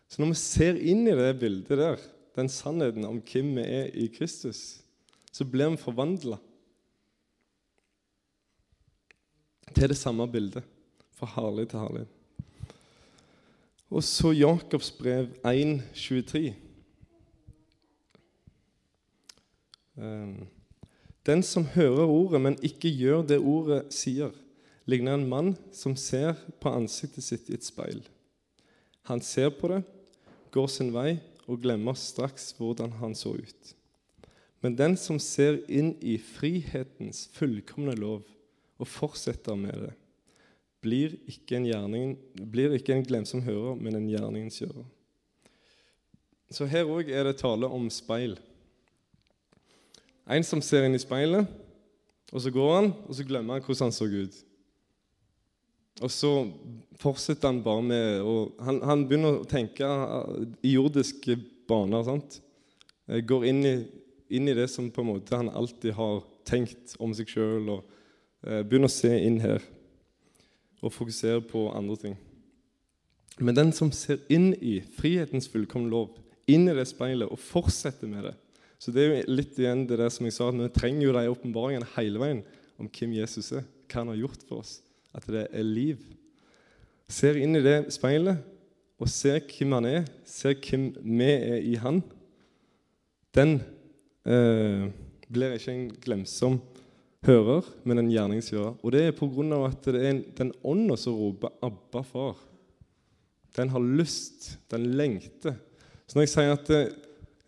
Så 0.08 0.22
når 0.22 0.32
vi 0.32 0.40
ser 0.40 0.78
inn 0.80 1.04
i 1.04 1.16
det 1.16 1.34
bildet 1.40 1.80
der, 1.80 2.04
den 2.38 2.48
sannheten 2.48 3.04
om 3.04 3.20
hvem 3.20 3.50
vi 3.58 3.64
er 3.66 3.90
i 3.92 4.06
Kristus, 4.12 4.80
så 5.32 5.44
blir 5.44 5.74
vi 5.74 5.80
forvandla 5.82 6.38
til 9.74 9.92
det 9.92 9.98
samme 10.00 10.28
bildet. 10.32 10.64
Fra 11.18 11.28
herlighet 11.34 11.74
til 11.74 11.82
herlighet. 11.82 12.14
Og 13.90 14.04
så 14.04 14.32
Jakobs 14.32 14.90
brev 14.94 15.32
1, 15.48 15.82
23. 15.94 16.54
Um, 19.96 20.46
den 21.28 21.42
som 21.44 21.66
hører 21.74 22.08
ordet, 22.08 22.40
men 22.40 22.56
ikke 22.64 22.90
gjør 22.90 23.26
det 23.28 23.38
ordet 23.38 23.82
sier, 23.92 24.32
ligner 24.88 25.18
en 25.18 25.28
mann 25.28 25.50
som 25.76 25.96
ser 26.00 26.38
på 26.62 26.72
ansiktet 26.72 27.26
sitt 27.26 27.50
i 27.52 27.58
et 27.58 27.66
speil. 27.66 28.00
Han 29.10 29.20
ser 29.24 29.52
på 29.52 29.68
det, 29.72 29.82
går 30.52 30.70
sin 30.72 30.94
vei 30.94 31.18
og 31.48 31.60
glemmer 31.64 31.96
straks 31.96 32.54
hvordan 32.56 32.96
han 33.00 33.14
så 33.16 33.34
ut. 33.36 33.74
Men 34.64 34.74
den 34.76 34.96
som 34.98 35.20
ser 35.22 35.60
inn 35.70 35.92
i 36.00 36.16
frihetens 36.18 37.26
fullkomne 37.36 37.94
lov 37.98 38.24
og 38.78 38.90
fortsetter 38.90 39.58
med 39.58 39.84
det, 39.86 39.94
blir 40.82 41.16
ikke 41.28 41.58
en, 41.58 41.66
gjerning, 41.66 42.12
blir 42.38 42.74
ikke 42.76 42.94
en 42.94 43.04
glemsom 43.06 43.42
hører, 43.46 43.78
men 43.78 43.98
en 43.98 44.08
gjerningens 44.10 44.60
gjører. 44.62 44.86
Så 46.54 46.68
her 46.70 46.88
òg 46.88 47.10
er 47.12 47.26
det 47.28 47.40
tale 47.42 47.68
om 47.68 47.88
speil. 47.92 48.38
En 50.28 50.44
som 50.44 50.60
ser 50.64 50.84
inn 50.84 50.96
i 50.96 51.00
speilet, 51.00 51.48
og 52.28 52.42
så 52.44 52.52
går 52.52 52.74
han, 52.74 52.90
og 53.08 53.16
så 53.16 53.24
glemmer 53.24 53.56
han 53.56 53.64
hvordan 53.64 53.88
han 53.88 53.96
så 53.96 54.08
ut. 54.08 54.36
Og 56.04 56.10
så 56.12 56.32
fortsetter 57.00 57.50
han 57.50 57.62
bare 57.64 57.82
med 57.82 58.20
og 58.22 58.58
han, 58.62 58.82
han, 58.86 59.06
begynner 59.08 59.40
å 59.40 59.48
tenke 59.48 59.88
i 60.62 60.76
jordiske 60.76 61.38
baner. 61.68 62.04
sant? 62.06 62.38
Går 63.08 63.48
inn 63.48 63.64
i, 63.66 63.74
inn 64.36 64.50
i, 64.50 64.54
det 64.54 64.68
som 64.70 64.90
på 64.92 65.02
en 65.02 65.10
måte 65.14 65.40
han 65.40 65.50
alltid 65.50 65.96
har 65.96 66.22
tenkt 66.46 66.94
om 67.02 67.14
seg 67.16 67.32
sjøl, 67.32 67.72
og 67.78 68.46
eh, 68.46 68.62
begynner 68.62 68.88
å 68.90 68.94
se 68.94 69.10
inn 69.24 69.40
her 69.42 69.64
og 70.78 70.94
fokusere 70.94 71.42
på 71.48 71.66
andre 71.74 71.96
ting. 72.04 72.18
Men 73.42 73.56
den 73.56 73.72
som 73.74 73.90
ser 73.94 74.20
inn 74.32 74.52
i 74.54 74.78
frihetens 74.98 75.48
fullkomne 75.50 75.90
lov, 75.90 76.14
inn 76.48 76.68
i 76.68 76.76
det 76.76 76.86
speilet 76.90 77.30
og 77.30 77.40
fortsetter 77.42 78.10
med 78.10 78.28
det, 78.28 78.36
så 78.78 78.94
det 78.94 79.02
er 79.02 79.08
jo 79.10 79.34
litt 79.34 79.58
igjen 79.58 79.86
det 79.90 79.98
der 79.98 80.12
som 80.14 80.26
jeg 80.28 80.36
sa, 80.36 80.48
at 80.48 80.58
vi 80.58 80.68
trenger 80.74 81.08
jo 81.08 81.14
de 81.16 81.24
åpenbaringene 81.32 81.88
hele 81.96 82.22
veien 82.22 82.44
om 82.78 82.86
hvem 82.86 83.16
Jesus 83.18 83.50
er, 83.58 83.66
hva 83.90 84.04
han 84.04 84.12
har 84.12 84.20
gjort 84.20 84.44
for 84.46 84.62
oss. 84.62 84.78
At 85.16 85.26
det 85.26 85.48
er 85.50 85.66
liv. 85.66 86.04
Ser 87.10 87.40
inn 87.40 87.58
i 87.58 87.64
det 87.64 87.88
speilet 87.94 88.38
og 88.98 89.10
ser 89.10 89.40
hvem 89.42 89.74
han 89.78 89.88
er, 89.88 90.06
ser 90.26 90.54
hvem 90.62 90.92
vi 91.02 91.30
er 91.32 91.66
i 91.66 91.74
han. 91.82 92.00
Den 93.34 93.58
eh, 94.28 94.86
blir 95.26 95.56
ikke 95.56 95.74
en 95.74 95.88
glemsom 96.02 96.60
hører, 97.26 97.66
men 97.82 98.04
en 98.04 98.12
gjerningsgjører. 98.12 98.78
Og 98.78 98.94
det 98.94 99.02
er 99.08 99.16
pga. 99.16 99.64
at 99.66 99.90
det 99.90 100.04
er 100.04 100.22
den 100.38 100.52
ånda 100.62 100.96
som 100.96 101.18
roper 101.18 101.50
'Abba, 101.62 102.02
far'. 102.02 102.44
Den 103.56 103.70
har 103.70 103.80
lyst, 103.80 104.58
den 104.70 104.94
lengter. 104.94 105.54
Så 106.06 106.14
når 106.14 106.22
jeg 106.22 106.28
sier 106.28 106.52
at 106.52 106.70
eh, 106.70 106.94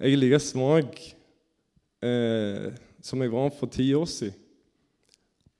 jeg 0.00 0.12
er 0.12 0.16
like 0.16 0.38
svak 0.40 1.19
eh, 2.02 2.70
som 3.02 3.22
jeg 3.22 3.32
var 3.32 3.50
for 3.56 3.70
ti 3.72 3.88
år 3.94 4.08
siden, 4.10 4.36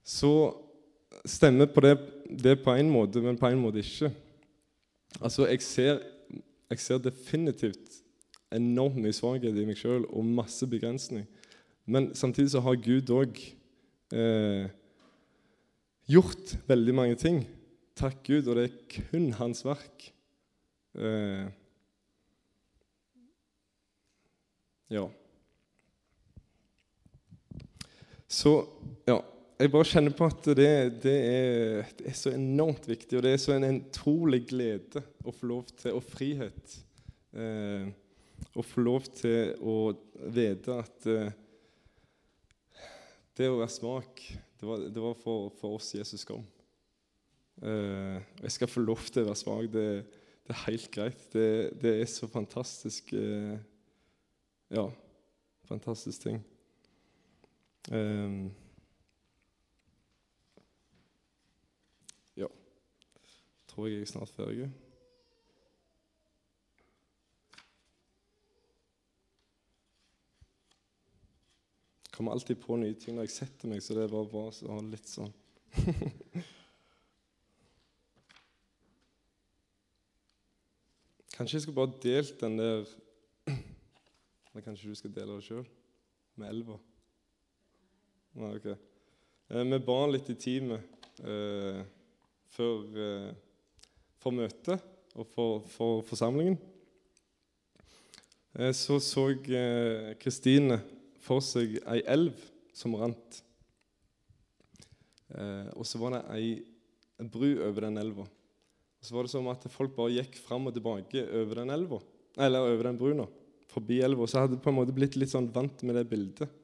så 0.04 0.32
stemmer 1.24 1.68
på 1.70 1.82
det, 1.84 1.94
det 2.30 2.56
på 2.64 2.72
en 2.74 2.90
måte, 2.90 3.20
men 3.22 3.38
på 3.38 3.50
en 3.50 3.60
måte 3.60 3.82
ikke. 3.84 4.10
Altså, 5.20 5.46
jeg 5.46 5.62
ser 5.62 6.00
jeg 6.70 6.78
ser 6.78 7.00
definitivt 7.02 7.96
enormt 8.54 9.00
mye 9.02 9.14
svakhet 9.14 9.56
i 9.58 9.66
meg 9.66 9.78
sjøl 9.78 10.04
og 10.06 10.26
masse 10.26 10.66
begrensning. 10.70 11.24
Men 11.90 12.12
samtidig 12.14 12.52
så 12.52 12.62
har 12.62 12.78
Gud 12.78 13.10
òg 13.10 13.40
eh, 14.14 14.70
gjort 16.10 16.54
veldig 16.70 16.94
mange 16.94 17.18
ting. 17.18 17.42
Takk 17.98 18.22
Gud, 18.26 18.46
og 18.46 18.58
det 18.58 18.68
er 18.68 19.00
kun 19.10 19.32
hans 19.40 19.64
verk. 19.66 20.06
Eh, 20.94 21.50
ja. 24.94 25.08
Så 28.30 28.52
ja, 29.08 29.18
jeg 29.58 29.72
bare 29.74 29.88
kjenner 29.90 30.14
på 30.16 30.28
at 30.30 30.46
det, 30.56 30.68
det, 31.02 31.16
er, 31.16 31.88
det, 31.98 32.06
er, 32.12 32.16
så 32.16 32.30
enormt 32.32 32.86
viktig, 32.88 33.18
og 33.18 33.24
det 33.26 33.34
er 33.34 33.40
så 33.42 33.56
en 33.56 33.66
utrolig 33.72 34.44
glede 34.48 35.02
å 35.26 35.34
få 35.34 35.50
lov 35.50 35.72
til, 35.74 35.96
og 35.98 36.06
frihet 36.06 36.76
eh, 37.34 37.90
å 38.54 38.64
få 38.64 38.84
lov 38.86 39.08
til 39.18 39.52
å 39.60 39.74
vite 40.32 40.76
at 40.78 41.08
eh, 41.10 41.34
det 43.36 43.50
å 43.50 43.58
være 43.58 43.74
svak, 43.74 44.22
det 44.60 44.68
var, 44.68 44.86
det 44.94 45.02
var 45.02 45.18
for, 45.18 45.50
for, 45.58 45.76
oss 45.80 45.90
Jesus 45.96 46.24
kom. 46.28 46.46
Eh, 47.60 48.16
jeg 48.44 48.54
skal 48.56 48.70
få 48.70 48.84
lov 48.84 49.04
til 49.08 49.24
å 49.24 49.30
være 49.30 49.40
svak. 49.42 49.68
Det, 49.72 49.86
det 50.46 50.54
er 50.54 50.64
helt 50.66 50.88
greit. 50.94 51.26
Det, 51.32 51.46
det 51.80 51.94
er 51.98 52.08
så 52.10 52.30
fantastisk 52.30 53.12
eh, 53.16 53.58
Ja, 54.70 54.86
fantastisk 55.66 56.28
ting. 56.28 56.40
Um, 57.88 58.50
ja. 62.36 62.46
Tror 63.68 63.86
jeg 63.86 63.94
jeg 63.94 64.02
er 64.02 64.12
snart 64.12 64.36
ferdig. 64.36 64.68
kommer 72.20 72.32
alltid 72.36 72.58
på 72.60 72.76
nye 72.76 72.92
ting 73.00 73.16
når 73.16 73.24
jeg 73.24 73.32
setter 73.32 73.70
meg, 73.70 73.80
så 73.80 73.94
det 73.96 74.02
er 74.04 74.10
bare 74.12 74.28
bra 74.28 74.42
å 74.52 74.74
ha 74.74 74.80
litt 74.84 75.08
sånn 75.08 75.32
Kanskje 81.32 81.56
jeg 81.56 81.64
skal 81.64 81.78
bare 81.78 81.96
delt 82.02 82.36
den 82.42 82.60
der 82.60 82.84
Eller 84.50 84.66
kanskje 84.66 84.92
du 84.92 84.96
skal 85.00 85.14
dele 85.16 85.32
det 85.38 85.46
sjøl? 85.46 85.64
Med 86.36 86.46
elva? 86.52 86.76
Nei, 88.38 88.52
ok. 88.56 88.66
Eh, 89.50 89.64
vi 89.66 89.78
ba 89.82 89.98
litt 90.06 90.28
i 90.30 90.36
teamet 90.38 91.08
eh, 91.26 91.80
før, 92.54 92.84
eh, 92.94 93.30
for 94.22 94.36
møtet 94.36 94.84
og 95.18 95.26
for, 95.34 95.64
for 95.72 96.04
forsamlingen. 96.06 96.54
Eh, 98.54 98.70
så 98.76 99.00
så 99.02 99.26
Kristine 100.22 100.78
for 101.20 101.42
seg 101.42 101.80
ei 101.90 102.04
elv 102.06 102.38
som 102.76 102.94
rant. 103.00 103.40
Eh, 105.34 105.66
og 105.74 105.82
så 105.86 105.98
var 105.98 106.14
det 106.14 106.22
ei 106.38 107.26
bru 107.26 107.50
over 107.66 107.88
den 107.88 107.98
elva. 107.98 108.28
Og 109.00 109.08
så 109.08 109.16
var 109.16 109.26
det 109.26 109.34
som 109.34 109.50
at 109.50 109.66
folk 109.74 109.96
bare 109.96 110.20
gikk 110.20 110.38
fram 110.44 110.70
og 110.70 110.76
tilbake 110.76 111.26
over 111.42 111.64
den 111.64 111.74
elva, 111.74 111.98
eller 112.38 112.70
over 112.70 112.86
den 112.86 112.98
brua, 113.00 113.26
forbi 113.72 113.98
elva. 114.04 114.30
Så 114.30 114.44
hadde 114.44 114.54
det 114.54 114.62
på 114.62 114.70
en 114.70 114.78
måte 114.78 114.94
blitt 114.94 115.18
litt 115.18 115.32
sånn 115.32 115.50
vant 115.50 115.82
med 115.82 115.98
det 115.98 116.06
bildet. 116.10 116.59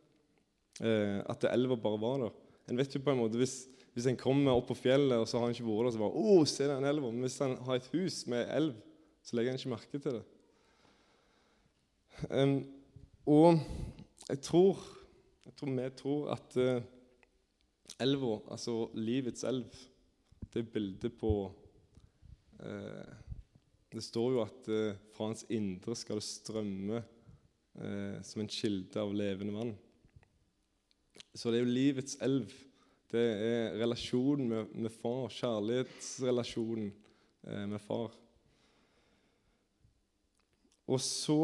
Eh, 0.85 1.23
at 1.25 1.47
elva 1.49 1.77
bare 1.81 2.01
var 2.01 2.21
der. 2.21 2.37
En 2.69 2.79
vet 2.79 2.95
jo 2.95 3.01
på 3.01 3.13
en 3.13 3.21
måte, 3.23 3.39
Hvis, 3.41 3.67
hvis 3.95 4.09
en 4.11 4.19
kommer 4.19 4.53
opp 4.53 4.69
på 4.69 4.77
fjellet, 4.77 5.17
og 5.17 5.29
så 5.29 5.41
har 5.41 5.49
en 5.49 5.55
ikke 5.55 5.69
vært 5.69 5.89
der, 5.89 5.95
så 5.97 6.03
bare 6.03 6.23
oh, 6.23 6.43
se 6.45 6.69
den 6.69 6.85
elva. 6.85 7.11
Men 7.11 7.25
hvis 7.25 7.41
en 7.45 7.57
har 7.65 7.79
et 7.79 7.91
hus 7.95 8.25
med 8.27 8.51
elv, 8.53 8.75
så 9.25 9.37
legger 9.37 9.53
en 9.53 9.61
ikke 9.61 9.73
merke 9.73 10.01
til 10.01 10.19
det. 10.19 10.25
Um, 12.31 12.59
og 13.29 13.59
jeg 14.29 14.41
tror, 14.41 14.81
jeg 15.45 15.57
tror 15.59 15.73
vi 15.77 15.89
tror 15.99 16.31
at 16.33 16.57
uh, 16.57 16.79
elva, 18.01 18.39
altså 18.51 18.77
livets 18.97 19.45
elv, 19.45 19.67
det 20.53 20.63
er 20.63 20.71
bildet 20.73 21.13
på 21.21 21.33
uh, 22.63 23.11
Det 23.93 24.05
står 24.05 24.31
jo 24.33 24.41
at 24.47 24.71
uh, 24.73 24.97
fra 25.13 25.29
hans 25.29 25.45
indre 25.53 25.97
skal 25.97 26.21
det 26.21 26.29
strømme 26.29 27.05
som 28.25 28.41
en 28.41 28.49
kilde 28.49 28.97
av 28.97 29.11
levende 29.13 29.53
vann. 29.53 29.75
Så 31.35 31.51
det 31.51 31.61
er 31.61 31.65
jo 31.65 31.77
livets 31.77 32.19
elv. 32.25 32.53
Det 33.13 33.23
er 33.23 33.77
relasjonen 33.81 34.49
med, 34.51 34.73
med 34.75 34.93
far, 34.93 35.29
kjærlighetsrelasjonen 35.33 36.93
med 37.71 37.79
far. 37.79 38.15
Og 40.87 41.01
så 41.03 41.39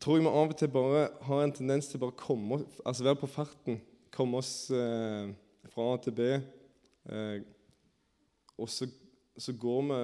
tror 0.00 0.16
jeg 0.16 0.24
vi 0.24 0.30
av 0.30 0.52
og 0.52 0.56
til 0.58 0.70
bare 0.72 1.06
har 1.26 1.44
en 1.44 1.52
tendens 1.54 1.90
til 1.90 2.00
bare 2.02 2.16
komme 2.18 2.60
altså 2.86 3.04
være 3.04 3.20
på 3.20 3.30
farten. 3.30 3.80
Komme 4.14 4.38
oss 4.40 4.70
eh, 4.74 5.30
fra 5.70 5.86
A 5.92 5.98
til 6.02 6.14
B. 6.14 6.28
Eh, 7.10 7.42
og 8.60 8.68
så, 8.70 8.86
så, 9.38 9.52
går 9.52 9.82
vi 9.88 10.00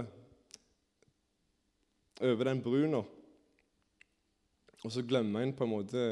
over 2.27 2.49
den 2.49 2.63
brua, 2.65 3.03
og 4.85 4.93
så 4.93 5.03
glemmer 5.05 5.45
en 5.45 5.53
på 5.53 5.67
en 5.67 5.71
måte 5.75 6.05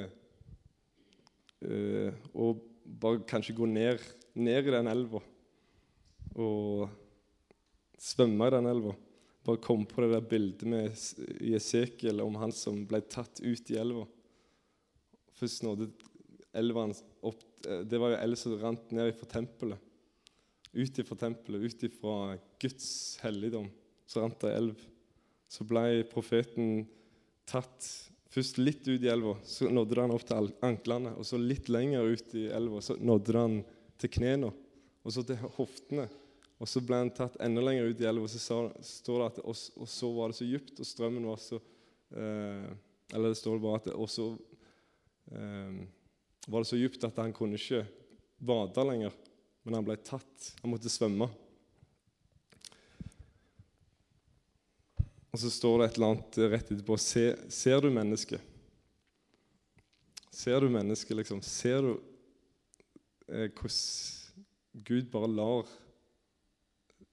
eh, 1.69 2.13
og 2.35 2.63
bare 2.85 3.25
kanskje 3.29 3.57
gå 3.57 3.69
ned, 3.69 4.03
ned 4.35 4.69
i 4.69 4.75
den 4.75 4.91
elva 4.91 5.23
og 6.35 6.91
svømme 8.01 8.49
i 8.49 8.55
den 8.55 8.69
elva 8.69 8.95
bare 9.45 9.61
komme 9.61 9.87
på 9.89 10.01
det 10.03 10.11
der 10.15 10.29
bildet 10.29 10.69
med 10.69 10.95
Jesekiel 11.45 12.23
om 12.25 12.37
han 12.41 12.53
som 12.55 12.81
ble 12.89 13.03
tatt 13.13 13.43
ut 13.45 13.73
i 13.73 13.77
elva. 13.81 14.07
Først 15.37 15.65
nådde 15.67 15.91
elva 16.57 16.87
opp 17.27 17.67
eh, 17.69 17.83
Det 17.85 18.01
var 18.01 18.15
jo 18.15 18.23
elv 18.23 18.39
som 18.41 18.57
rant 18.61 18.95
ned 18.95 19.13
fra 19.19 19.29
tempelet. 19.37 19.91
Ut 20.75 20.99
ifra 20.99 21.17
tempelet, 21.19 21.63
ut 21.63 21.85
ifra 21.87 22.15
Guds 22.63 22.89
helligdom, 23.23 23.69
så 24.11 24.25
rant 24.25 24.41
det 24.43 24.55
elv. 24.57 24.81
Så 25.47 25.67
ble 25.69 26.03
profeten 26.11 26.87
tatt 27.47 27.87
først 28.35 28.59
litt 28.59 28.83
ut 28.89 29.03
i 29.03 29.11
elva, 29.11 29.37
så 29.47 29.71
nådde 29.71 30.01
han 30.01 30.15
opp 30.15 30.27
til 30.27 30.51
anklene. 30.67 31.15
Og 31.19 31.27
så 31.29 31.39
litt 31.41 31.71
lenger 31.73 32.11
ut 32.15 32.35
i 32.39 32.49
elva, 32.55 32.83
så 32.83 32.97
nådde 32.99 33.39
han 33.39 33.59
til 34.01 34.13
knærne, 34.17 34.51
og 35.05 35.15
så 35.15 35.25
til 35.27 35.41
hoftene. 35.59 36.09
Og 36.63 36.71
så 36.71 36.83
ble 36.85 37.01
han 37.03 37.13
tatt 37.15 37.37
enda 37.43 37.63
lenger 37.65 37.91
ut 37.91 38.03
i 38.03 38.09
elva, 38.09 38.27
og 38.27 38.33
så 38.33 38.41
står 38.87 39.21
det 39.21 39.29
at 39.29 39.43
og, 39.45 39.61
og, 39.79 39.91
så 39.91 40.11
var 40.17 40.33
det 40.33 40.39
så 40.39 40.49
dypt, 40.49 40.81
og 40.81 40.89
strømmen 40.89 41.29
var 41.29 41.43
så 41.43 41.61
eh, 42.15 42.71
Eller 43.15 43.31
det 43.31 43.39
står 43.39 43.61
bare 43.63 43.83
at 43.83 43.89
Og 43.93 44.09
så 44.11 44.31
eh, 45.31 45.85
var 46.47 46.63
det 46.63 46.71
så 46.71 46.79
dypt 46.81 47.05
at 47.07 47.21
han 47.21 47.35
kunne 47.37 47.61
ikke 47.61 47.85
vade 48.45 48.85
lenger, 48.85 49.15
men 49.65 49.79
han 49.79 49.87
ble 49.87 49.97
tatt. 50.05 50.51
Han 50.63 50.75
måtte 50.75 50.93
svømme. 50.93 51.29
Og 55.35 55.41
så 55.43 55.51
står 55.51 55.81
det 55.81 55.87
et 55.89 55.97
eller 55.99 56.13
annet 56.13 56.37
rett 56.53 56.69
etterpå 56.71 56.97
Se, 57.03 57.25
Ser 57.51 57.81
du 57.83 57.89
mennesket? 57.91 58.39
Ser 60.31 60.63
du 60.63 60.69
mennesket, 60.71 61.17
liksom? 61.19 61.41
Ser 61.43 61.83
du 61.83 61.91
eh, 63.27 63.49
hvordan 63.51 64.85
Gud 64.87 65.09
bare 65.11 65.31
lar 65.35 65.73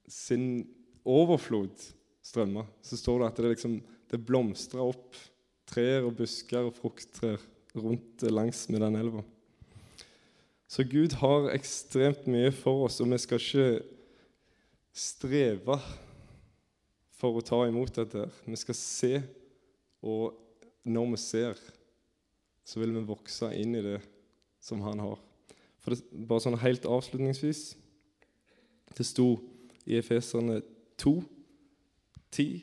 sin 0.06 0.68
overflod 1.02 1.74
strømme? 2.22 2.68
så 2.86 3.00
står 3.00 3.24
det 3.24 3.30
at 3.32 3.42
det, 3.42 3.54
liksom, 3.56 3.80
det 4.14 4.22
blomstrer 4.22 4.86
opp 4.86 5.18
trær 5.72 6.06
og 6.06 6.20
busker 6.22 6.70
og 6.70 6.78
frukttrær 6.78 7.42
rundt 7.74 8.28
langs 8.30 8.68
med 8.70 8.86
den 8.86 9.00
elva. 9.02 9.26
Så 10.70 10.86
Gud 10.86 11.18
har 11.24 11.50
ekstremt 11.56 12.30
mye 12.30 12.54
for 12.54 12.86
oss, 12.86 13.02
og 13.02 13.10
vi 13.10 13.22
skal 13.26 13.42
ikke 13.42 13.68
streve 14.94 15.82
for 17.22 17.38
å 17.38 17.46
ta 17.46 17.62
imot 17.70 17.94
dette. 17.94 18.26
Vi 18.48 18.58
skal 18.58 18.78
se, 18.78 19.14
og 20.02 20.34
når 20.90 21.12
vi 21.14 21.20
ser, 21.22 21.60
så 22.66 22.82
vil 22.82 22.96
vi 22.96 23.06
vokse 23.06 23.52
inn 23.58 23.78
i 23.78 23.84
det 23.86 24.00
som 24.62 24.82
han 24.86 25.02
har. 25.04 25.20
For 25.82 25.94
det, 25.94 26.02
bare 26.12 26.44
sånn 26.44 26.60
helt 26.62 26.84
avslutningsvis 26.86 27.62
Det 28.94 29.06
sto 29.08 29.32
i 29.90 29.96
Efeserne 29.98 30.60
2, 31.02 31.14
10, 32.30 32.60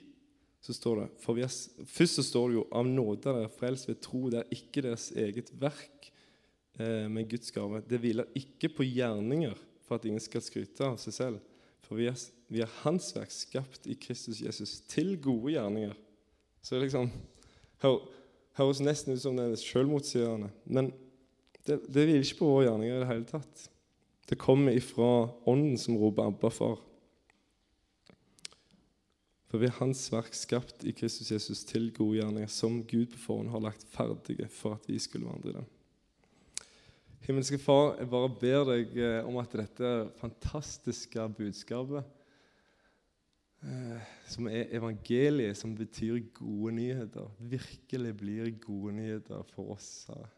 så 0.63 0.75
står 0.77 1.01
det 1.01 1.07
for 1.23 1.35
vi 1.35 1.43
er, 1.43 1.55
Først 1.89 2.21
så 2.21 2.25
står 2.29 2.51
det 2.51 2.59
jo 2.61 2.67
av 2.79 2.87
nåde 2.87 3.25
dere 3.25 3.51
frelst 3.51 3.89
ved 3.89 3.99
tro. 4.05 4.21
Det 4.31 4.43
er 4.43 4.55
ikke 4.55 4.85
deres 4.85 5.09
eget 5.19 5.51
verk, 5.59 6.11
eh, 6.79 7.09
med 7.11 7.27
Guds 7.31 7.51
gave. 7.55 7.83
Det 7.89 7.99
hviler 8.03 8.29
ikke 8.39 8.71
på 8.77 8.87
gjerninger 8.87 9.57
for 9.87 9.97
at 9.97 10.07
ingen 10.07 10.23
skal 10.23 10.45
skryte 10.45 10.85
av 10.85 10.99
seg 11.01 11.17
selv. 11.17 11.41
For 11.87 11.99
vi 11.99 12.07
er, 12.11 12.21
vi 12.49 12.63
er 12.65 12.77
Hans 12.83 13.11
verk, 13.17 13.33
skapt 13.33 13.87
i 13.89 13.97
Kristus 14.01 14.41
Jesus, 14.41 14.79
til 14.89 15.17
gode 15.21 15.53
gjerninger. 15.53 15.95
Så 16.63 16.77
det 16.77 16.87
liksom 16.87 17.11
hør, 17.85 18.01
høres 18.59 18.81
nesten 18.85 19.15
ut 19.15 19.23
som 19.23 19.37
det 19.37 19.47
er 19.51 19.61
selvmotsigende. 19.61 20.51
Men 20.65 20.93
det, 21.67 21.83
det 21.87 22.07
hviler 22.07 22.25
ikke 22.25 22.41
på 22.41 22.53
våre 22.53 22.69
gjerninger 22.69 22.97
i 22.97 23.03
det 23.03 23.11
hele 23.13 23.29
tatt. 23.29 23.69
Det 24.29 24.41
kommer 24.41 24.77
ifra 24.77 25.29
Ånden 25.49 25.79
som 25.81 25.97
roper 25.97 26.29
'Abba, 26.29 26.51
far'. 26.53 26.81
For 29.49 29.61
vi 29.61 29.69
er 29.69 29.79
Hans 29.79 30.03
verk 30.13 30.35
skapt 30.37 30.85
i 30.85 30.93
Kristus 30.93 31.31
Jesus 31.33 31.65
til 31.65 31.89
gode 31.97 32.19
gjerninger, 32.19 32.51
som 32.53 32.83
Gud 32.85 33.07
på 33.15 33.19
forhånd 33.23 33.49
har 33.49 33.65
lagt 33.65 33.85
ferdige 33.89 34.49
for 34.53 34.77
at 34.77 34.89
vi 34.89 34.99
skulle 35.01 35.29
vandre 35.29 35.51
i 35.51 35.57
dem. 35.57 35.69
Himmelske 37.25 37.59
Far, 37.61 37.97
jeg 37.99 38.09
bare 38.09 38.29
ber 38.41 38.63
deg 38.69 38.95
eh, 38.97 39.27
om 39.27 39.37
at 39.41 39.57
dette 39.57 39.89
fantastiske 40.21 41.25
budskapet, 41.37 42.05
som 44.29 44.47
er 44.47 44.71
evangeliet, 44.77 45.57
som 45.59 45.75
betyr 45.75 46.21
gode 46.37 46.77
nyheter, 46.77 47.31
virkelig 47.39 48.13
blir 48.17 48.51
gode 48.63 48.95
nyheter 49.01 49.43
for 49.51 49.75
oss. 49.75 50.07
Herre. 50.09 50.29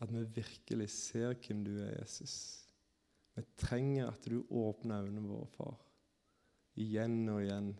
At 0.00 0.12
vi 0.14 0.22
virkelig 0.38 0.88
ser 0.94 1.34
hvem 1.34 1.64
du 1.66 1.74
er, 1.82 1.98
Jesus. 1.98 2.64
Vi 3.34 3.42
trenger 3.58 4.08
at 4.12 4.24
du 4.30 4.44
åpner 4.50 5.04
øynene 5.04 5.28
våre, 5.28 5.46
far. 5.56 5.76
Igjen 6.78 7.28
og 7.28 7.42
igjen. 7.42 7.72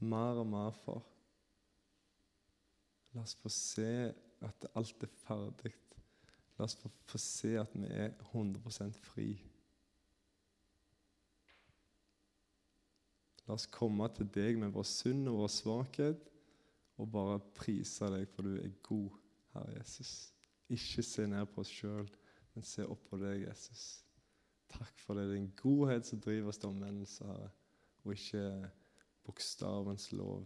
Mer 0.00 0.40
og 0.42 0.48
mer, 0.48 0.72
far. 0.84 1.04
La 3.14 3.24
oss 3.24 3.36
få 3.40 3.52
se 3.52 3.92
at 4.44 4.66
alt 4.78 5.04
er 5.04 5.12
ferdig. 5.24 5.74
La 6.58 6.66
oss 6.66 6.76
få, 6.78 6.90
få 7.08 7.20
se 7.20 7.54
at 7.60 7.72
vi 7.76 7.88
er 7.88 8.12
100% 8.32 8.98
fri. 9.12 9.30
La 13.48 13.56
oss 13.56 13.64
komme 13.72 14.04
til 14.12 14.28
deg 14.28 14.58
med 14.60 14.74
vår 14.74 14.84
synd 14.84 15.28
og 15.30 15.40
vår 15.42 15.52
svakhet 15.54 16.26
og 16.98 17.08
bare 17.14 17.38
prise 17.56 18.10
deg, 18.12 18.26
for 18.34 18.44
du 18.44 18.58
er 18.58 18.74
god, 18.84 19.14
Herre 19.54 19.78
Jesus. 19.78 20.12
Ikke 20.68 21.04
se 21.06 21.24
ned 21.30 21.46
på 21.48 21.62
oss 21.62 21.72
sjøl, 21.72 22.10
men 22.52 22.66
se 22.66 22.84
opp 22.84 23.06
på 23.08 23.20
deg, 23.22 23.46
Jesus. 23.46 24.02
Takk 24.68 25.00
for 25.00 25.16
det. 25.16 25.24
Er 25.24 25.38
din 25.38 25.52
godhet 25.56 26.04
som 26.04 26.20
driver 26.20 26.52
oss 26.52 26.60
til 26.60 26.74
omvendelse, 26.74 27.24
Herre, 27.24 27.48
og 28.04 28.12
ikke 28.18 28.44
bokstavens 29.24 30.10
lov. 30.12 30.44